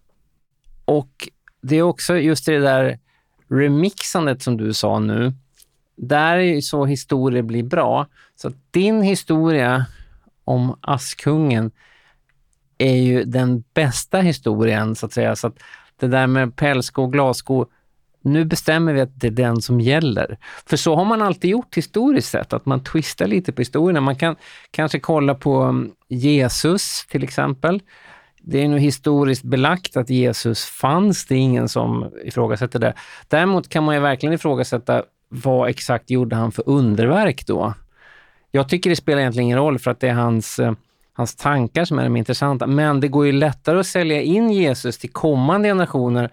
Och 0.85 1.29
det 1.61 1.77
är 1.77 1.83
också 1.83 2.17
just 2.17 2.47
det 2.47 2.59
där 2.59 2.99
remixandet 3.49 4.43
som 4.43 4.57
du 4.57 4.75
sa 4.75 4.99
nu. 4.99 5.33
Där 5.97 6.37
är 6.37 6.55
ju 6.55 6.63
så 6.63 6.85
historier 6.85 7.43
blir 7.43 7.63
bra. 7.63 8.07
Så 8.37 8.53
din 8.71 9.03
historia 9.03 9.87
om 10.45 10.79
Askungen 10.81 11.71
är 12.79 12.97
ju 12.97 13.25
den 13.25 13.65
bästa 13.75 14.21
historien, 14.21 14.97
så 14.97 15.07
att 15.07 15.13
säga. 15.13 15.37
Så 15.37 15.47
att 15.47 15.59
det 15.97 16.09
där 16.09 16.27
med 16.27 16.57
pälsko 16.57 17.03
och 17.03 17.13
glassko, 17.13 17.67
nu 18.23 18.45
bestämmer 18.45 18.93
vi 18.93 19.01
att 19.01 19.21
det 19.21 19.27
är 19.27 19.31
den 19.31 19.63
som 19.63 19.81
gäller. 19.81 20.39
För 20.67 20.77
så 20.77 20.97
har 20.97 21.05
man 21.05 21.23
alltid 21.23 21.51
gjort 21.51 21.77
historiskt 21.77 22.31
sett, 22.31 22.53
att 22.53 22.67
man 22.67 22.85
twistar 22.85 23.27
lite 23.27 23.53
på 23.53 23.61
historierna. 23.61 24.01
Man 24.01 24.17
kan 24.17 24.37
kanske 24.71 25.01
kolla 25.01 25.35
på 25.35 25.63
mm, 25.63 25.91
Jesus 26.09 27.07
till 27.11 27.25
exempel. 27.25 27.83
Det 28.43 28.65
är 28.65 28.69
nu 28.69 28.79
historiskt 28.79 29.43
belagt 29.43 29.97
att 29.97 30.11
Jesus 30.11 30.65
fanns, 30.65 31.27
det 31.27 31.35
är 31.35 31.39
ingen 31.39 31.69
som 31.69 32.11
ifrågasätter 32.25 32.79
det. 32.79 32.95
Däremot 33.29 33.69
kan 33.69 33.85
man 33.85 33.95
ju 33.95 34.01
verkligen 34.01 34.33
ifrågasätta 34.33 35.03
vad 35.29 35.69
exakt 35.69 36.11
gjorde 36.11 36.37
han 36.37 36.53
för 36.53 36.69
underverk 36.69 37.47
då? 37.47 37.75
Jag 38.51 38.69
tycker 38.69 38.91
det 38.91 38.97
spelar 38.97 39.21
egentligen 39.21 39.45
ingen 39.45 39.59
roll 39.59 39.79
för 39.79 39.91
att 39.91 40.01
det 40.01 40.09
är 40.09 40.15
hans, 40.15 40.59
eh, 40.59 40.73
hans 41.13 41.37
tankar 41.37 41.85
som 41.85 41.99
är 41.99 42.05
de 42.05 42.17
intressanta. 42.17 42.67
Men 42.67 43.01
det 43.01 43.09
går 43.09 43.27
ju 43.27 43.33
lättare 43.33 43.81
att 43.81 43.87
sälja 43.87 44.23
in 44.23 44.51
Jesus 44.51 44.99
till 44.99 45.11
kommande 45.11 45.69
generationer 45.69 46.31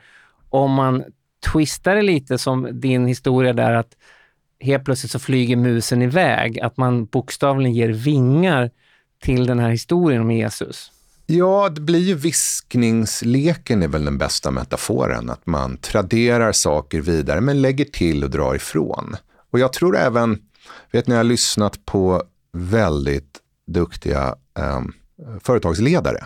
om 0.50 0.72
man 0.72 1.04
twistar 1.54 1.96
det 1.96 2.02
lite 2.02 2.38
som 2.38 2.80
din 2.80 3.08
historia 3.08 3.54
där 3.54 3.74
att 3.74 3.96
helt 4.60 4.86
plötsligt 4.86 5.12
så 5.12 5.20
flyger 5.20 5.56
musen 5.56 6.02
iväg. 6.02 6.60
Att 6.60 6.78
man 6.78 7.06
bokstavligen 7.06 7.74
ger 7.74 7.90
vingar 7.90 8.72
till 9.22 9.46
den 9.46 9.60
här 9.60 9.70
historien 9.70 10.22
om 10.22 10.32
Jesus. 10.32 10.92
Ja, 11.26 11.70
det 11.70 11.82
blir 11.82 12.00
ju 12.00 12.16
viskningsleken 12.16 13.84
är 13.84 13.88
väl 13.88 14.06
den 14.06 14.18
bästa 14.18 14.52
metaforen. 14.52 15.30
Att 15.30 15.46
man 15.46 15.78
traderar 15.78 16.52
saker 16.52 17.02
vidare 17.02 17.42
men 17.42 17.62
lägger 17.62 17.86
till 17.86 18.24
och 18.24 18.30
drar 18.30 18.56
ifrån. 18.56 19.16
Och 19.52 19.60
jag 19.60 19.74
tror 19.74 19.98
även, 19.98 20.42
vet 20.92 21.08
ni, 21.08 21.14
jag 21.14 21.20
har 21.20 21.24
lyssnat 21.24 21.86
på 21.86 22.24
väldigt 22.54 23.40
duktiga 23.68 24.36
eh, 24.58 24.82
företagsledare. 25.42 26.26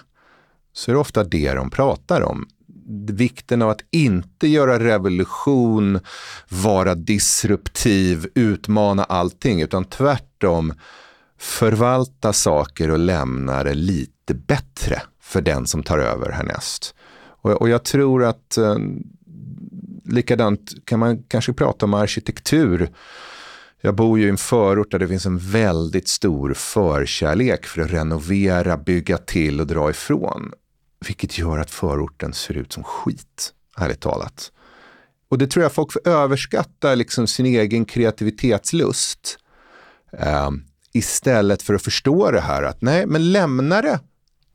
Så 0.74 0.92
är 0.92 0.94
det 0.94 1.00
ofta 1.00 1.24
det 1.24 1.54
de 1.54 1.70
pratar 1.70 2.22
om. 2.22 2.48
Vikten 3.10 3.62
av 3.62 3.70
att 3.70 3.82
inte 3.92 4.48
göra 4.48 4.80
revolution, 4.80 6.00
vara 6.50 6.96
disruptiv, 6.96 8.28
utmana 8.36 9.04
allting, 9.04 9.62
utan 9.62 9.86
tvärtom 9.86 10.74
förvalta 11.40 12.34
saker 12.34 12.92
och 12.92 13.00
lämna 13.00 13.64
det 13.64 13.74
lite 13.74 14.34
bättre 14.34 15.02
för 15.22 15.42
den 15.42 15.68
som 15.68 15.84
tar 15.84 15.98
över 15.98 16.32
härnäst. 16.32 16.96
Och, 17.42 17.52
och 17.52 17.70
jag 17.70 17.84
tror 17.84 18.24
att 18.24 18.58
eh, 18.58 18.78
likadant 20.06 20.86
kan 20.86 21.00
man 21.00 21.24
kanske 21.24 21.54
prata 21.54 21.86
om 21.86 21.94
arkitektur. 21.94 22.90
Jag 23.82 23.96
bor 23.96 24.20
ju 24.20 24.26
i 24.26 24.30
en 24.30 24.38
förort 24.38 24.92
där 24.92 25.00
det 25.00 25.08
finns 25.08 25.26
en 25.26 25.38
väldigt 25.38 26.08
stor 26.08 26.54
förkärlek 26.54 27.66
för 27.66 27.82
att 27.82 27.92
renovera, 27.92 28.78
bygga 28.78 29.18
till 29.18 29.62
och 29.62 29.68
dra 29.68 29.90
ifrån. 29.90 30.52
Vilket 31.08 31.38
gör 31.38 31.58
att 31.58 31.72
förorten 31.72 32.34
ser 32.34 32.58
ut 32.58 32.74
som 32.74 32.84
skit, 32.84 33.54
ärligt 33.78 34.02
talat. 34.02 34.52
Och 35.30 35.38
det 35.38 35.48
tror 35.48 35.64
jag 35.64 35.74
folk 35.74 36.08
överskattar, 36.08 36.96
liksom 36.96 37.28
sin 37.28 37.46
egen 37.46 37.86
kreativitetslust. 37.86 39.38
Eh, 40.12 40.50
istället 40.92 41.62
för 41.62 41.74
att 41.74 41.84
förstå 41.84 42.32
det 42.32 42.42
här 42.42 42.64
att 42.64 42.82
nej, 42.82 43.06
men 43.06 43.32
lämna 43.32 43.82
det 43.82 44.00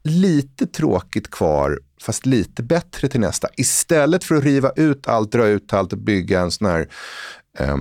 lite 0.03 0.67
tråkigt 0.67 1.31
kvar 1.31 1.81
fast 2.01 2.27
lite 2.27 2.63
bättre 2.63 3.09
till 3.09 3.21
nästa. 3.21 3.49
Istället 3.57 4.25
för 4.25 4.35
att 4.35 4.45
riva 4.45 4.73
ut 4.77 5.09
allt, 5.09 5.33
dra 5.33 5.47
ut 5.47 5.73
allt 5.73 5.93
och 5.93 5.99
bygga 5.99 6.41
en 6.41 6.51
sån 6.51 6.67
här, 6.67 6.89
eh, 7.59 7.77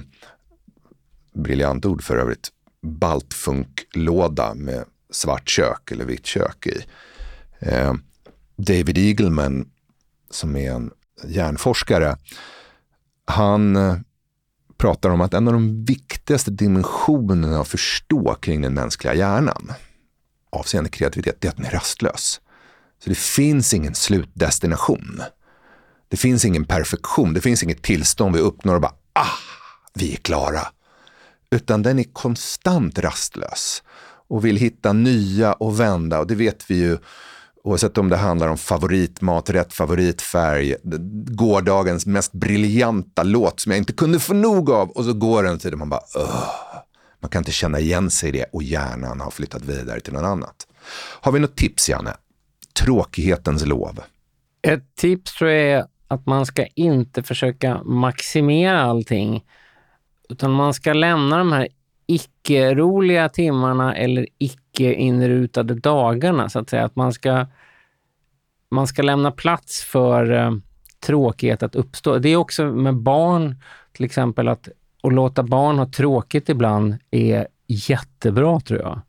briljant 1.34 1.86
ord 1.86 2.04
för 2.04 2.18
övrigt, 2.18 2.50
baltfunklåda 2.82 4.54
med 4.54 4.86
svart 5.12 5.50
kök 5.50 5.92
eller 5.92 6.06
vitt 6.06 6.26
kök 6.26 6.68
i. 6.68 6.86
Eh, 7.60 7.94
David 8.56 8.98
Eagleman 8.98 9.70
som 10.30 10.56
är 10.56 10.72
en 10.72 10.92
hjärnforskare, 11.24 12.18
han 13.26 13.76
eh, 13.76 13.98
pratar 14.78 15.10
om 15.10 15.22
att 15.22 15.34
en 15.34 15.48
av 15.48 15.54
de 15.54 15.86
viktigaste 15.86 16.52
dimensionerna 16.52 17.62
att 17.62 17.68
förstå 17.68 18.34
kring 18.34 18.62
den 18.62 18.74
mänskliga 18.74 19.14
hjärnan 19.14 19.72
avseende 20.50 20.90
kreativitet, 20.90 21.38
det 21.40 21.48
är 21.48 21.50
att 21.50 21.58
den 21.58 21.66
är 21.66 21.72
rastlös. 21.72 22.42
Så 23.04 23.10
det 23.10 23.18
finns 23.18 23.74
ingen 23.74 23.96
slutdestination. 23.96 25.22
Det 26.08 26.18
finns 26.18 26.46
ingen 26.46 26.66
perfektion, 26.66 27.34
det 27.34 27.42
finns 27.42 27.64
inget 27.64 27.82
tillstånd 27.82 28.36
vi 28.36 28.42
uppnår 28.42 28.76
och 28.76 28.82
bara 28.82 28.96
ah, 29.14 29.38
vi 29.94 30.14
är 30.14 30.18
klara. 30.18 30.68
Utan 31.50 31.84
den 31.84 32.00
är 32.00 32.14
konstant 32.14 33.00
rastlös 33.00 33.84
och 34.28 34.46
vill 34.46 34.58
hitta 34.58 34.94
nya 34.94 35.54
och 35.54 35.80
vända 35.80 36.20
och 36.20 36.28
det 36.28 36.36
vet 36.36 36.72
vi 36.72 36.76
ju 36.76 36.98
Oavsett 37.64 37.98
om 37.98 38.10
det 38.10 38.18
handlar 38.18 38.48
om 38.48 38.58
favoritmaträtt, 38.58 39.74
favoritfärg, 39.74 40.76
gårdagens 41.28 42.06
mest 42.06 42.32
briljanta 42.32 43.24
låt 43.24 43.60
som 43.60 43.72
jag 43.72 43.80
inte 43.80 43.94
kunde 43.94 44.20
få 44.20 44.34
nog 44.34 44.70
av 44.70 44.90
och 44.90 45.06
så 45.06 45.14
går 45.14 45.44
den 45.44 45.74
och 45.74 45.80
man 45.80 45.90
bara 45.90 46.02
Åh. 46.16 46.46
Man 47.20 47.30
kan 47.30 47.40
inte 47.40 47.52
känna 47.52 47.80
igen 47.80 48.10
sig 48.10 48.30
i 48.30 48.32
det 48.32 48.46
och 48.54 48.64
hjärnan 48.64 49.22
har 49.22 49.32
flyttat 49.32 49.66
vidare 49.66 50.00
till 50.00 50.14
något 50.14 50.24
annat. 50.24 50.68
Har 51.22 51.32
vi 51.32 51.40
något 51.40 51.56
tips 51.56 51.90
Janne? 51.90 52.14
Tråkighetens 52.74 53.66
lov. 53.66 54.00
Ett 54.62 54.96
tips 54.96 55.34
tror 55.34 55.50
jag 55.50 55.72
är 55.72 55.86
att 56.08 56.26
man 56.26 56.46
ska 56.46 56.66
inte 56.66 57.24
försöka 57.24 57.84
maximera 57.84 58.82
allting, 58.82 59.44
utan 60.30 60.52
man 60.52 60.74
ska 60.74 60.94
lämna 60.94 61.38
de 61.38 61.52
här 61.52 61.68
icke-roliga 62.08 63.30
timmarna 63.30 63.96
eller 63.96 64.28
icke 64.38 64.63
icke-inrutade 64.74 65.74
dagarna, 65.74 66.50
så 66.50 66.60
att 66.60 66.70
säga. 66.70 66.86
Att 66.86 66.96
man 66.96 67.14
ska, 67.14 67.46
man 68.72 68.88
ska 68.88 69.02
lämna 69.02 69.32
plats 69.32 69.84
för 69.84 70.32
eh, 70.32 70.52
tråkighet 71.00 71.64
att 71.64 71.76
uppstå. 71.76 72.18
Det 72.18 72.30
är 72.30 72.36
också 72.36 72.66
med 72.66 72.96
barn, 72.96 73.56
till 73.92 74.06
exempel, 74.06 74.48
att, 74.48 74.70
att 75.04 75.14
låta 75.14 75.44
barn 75.44 75.80
ha 75.80 75.86
tråkigt 75.86 76.50
ibland 76.50 76.96
är 77.12 77.48
jättebra, 77.68 78.60
tror 78.60 78.80
jag. 78.80 79.02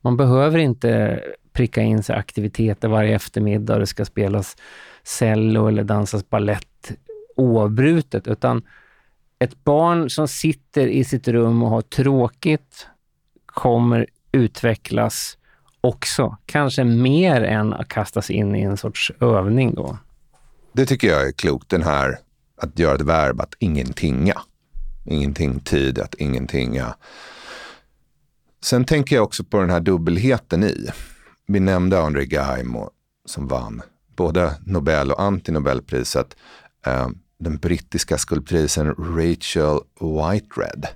Man 0.00 0.16
behöver 0.16 0.58
inte 0.58 1.20
pricka 1.52 1.82
in 1.82 2.02
sig 2.02 2.16
aktiviteter 2.16 2.88
varje 2.88 3.14
eftermiddag 3.14 3.74
och 3.74 3.80
det 3.80 3.86
ska 3.86 4.04
spelas 4.04 4.56
cello 5.02 5.68
eller 5.68 5.84
dansas 5.84 6.30
ballett 6.30 6.92
oavbrutet, 7.36 8.28
utan 8.28 8.62
ett 9.38 9.64
barn 9.64 10.10
som 10.10 10.28
sitter 10.28 10.86
i 10.86 11.04
sitt 11.04 11.28
rum 11.28 11.62
och 11.62 11.70
har 11.70 11.80
tråkigt 11.82 12.88
kommer 13.46 14.06
utvecklas 14.36 15.38
också. 15.80 16.36
Kanske 16.46 16.84
mer 16.84 17.42
än 17.42 17.72
att 17.72 17.88
kastas 17.88 18.30
in 18.30 18.56
i 18.56 18.62
en 18.62 18.76
sorts 18.76 19.12
övning 19.20 19.74
då. 19.74 19.98
Det 20.72 20.86
tycker 20.86 21.08
jag 21.08 21.28
är 21.28 21.32
klokt, 21.32 21.68
den 21.68 21.82
här 21.82 22.18
att 22.56 22.78
göra 22.78 22.94
ett 22.94 23.00
verb 23.00 23.40
att 23.40 23.54
ingentinga. 23.58 24.40
Ingenting 25.04 25.60
tid, 25.60 25.98
att 25.98 26.14
ingentinga. 26.14 26.94
Sen 28.62 28.84
tänker 28.84 29.16
jag 29.16 29.24
också 29.24 29.44
på 29.44 29.60
den 29.60 29.70
här 29.70 29.80
dubbelheten 29.80 30.64
i. 30.64 30.88
Vi 31.46 31.60
nämnde 31.60 32.00
André 32.00 32.24
Gaimo 32.24 32.90
som 33.24 33.48
vann 33.48 33.82
både 34.16 34.54
Nobel 34.64 35.12
och 35.12 35.22
antinobelpriset. 35.22 36.36
Eh, 36.86 37.08
den 37.38 37.56
brittiska 37.56 38.18
skulptrisen 38.18 38.94
Rachel 38.94 39.78
Whitered. 40.00 40.86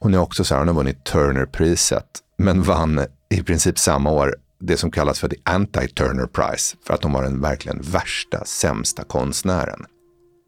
Hon 0.00 0.14
är 0.14 0.18
också 0.18 0.44
så 0.44 0.54
här, 0.54 0.60
hon 0.60 0.68
har 0.68 0.74
vunnit 0.74 1.04
Turnerpriset, 1.04 2.20
men 2.38 2.62
vann 2.62 3.00
i 3.30 3.42
princip 3.42 3.78
samma 3.78 4.10
år 4.10 4.36
det 4.60 4.76
som 4.76 4.90
kallas 4.90 5.20
för 5.20 5.28
the 5.28 5.36
anti-Turner 5.44 6.26
Prize, 6.26 6.76
för 6.86 6.94
att 6.94 7.02
hon 7.02 7.12
var 7.12 7.22
den 7.22 7.40
verkligen 7.40 7.80
värsta, 7.80 8.44
sämsta 8.44 9.04
konstnären. 9.04 9.84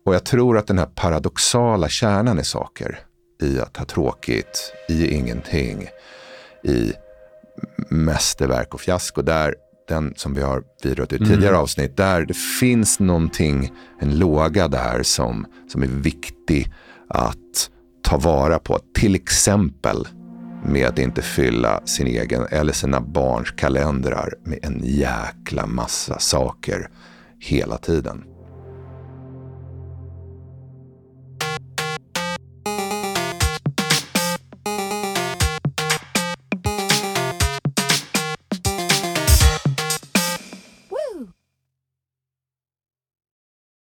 Och 0.06 0.14
jag 0.14 0.24
tror 0.24 0.58
att 0.58 0.66
den 0.66 0.78
här 0.78 0.86
paradoxala 0.86 1.88
kärnan 1.88 2.38
i 2.38 2.44
saker, 2.44 2.98
i 3.42 3.60
att 3.60 3.76
ha 3.76 3.84
tråkigt, 3.84 4.72
i 4.88 5.14
ingenting, 5.14 5.88
i 6.64 6.92
mästerverk 7.88 8.74
och 8.74 8.80
fiasko, 8.80 9.22
där 9.22 9.54
den 9.88 10.14
som 10.16 10.34
vi 10.34 10.42
har 10.42 10.62
vidrört 10.82 11.12
i 11.12 11.16
mm. 11.16 11.28
tidigare 11.28 11.56
avsnitt, 11.56 11.96
där 11.96 12.26
det 12.26 12.36
finns 12.36 13.00
någonting, 13.00 13.72
en 14.00 14.18
låga 14.18 14.68
där 14.68 15.02
som, 15.02 15.46
som 15.72 15.82
är 15.82 15.86
viktig 15.86 16.72
att 17.08 17.70
ta 18.02 18.18
vara 18.18 18.58
på. 18.58 18.78
Till 18.94 19.14
exempel 19.14 20.06
med 20.64 20.88
att 20.88 20.98
inte 20.98 21.22
fylla 21.22 21.80
sin 21.84 22.06
egen 22.06 22.46
eller 22.50 22.72
sina 22.72 23.00
barns 23.00 23.50
kalendrar 23.50 24.34
med 24.44 24.58
en 24.62 24.80
jäkla 24.84 25.66
massa 25.66 26.18
saker 26.18 26.88
hela 27.38 27.78
tiden. 27.78 28.24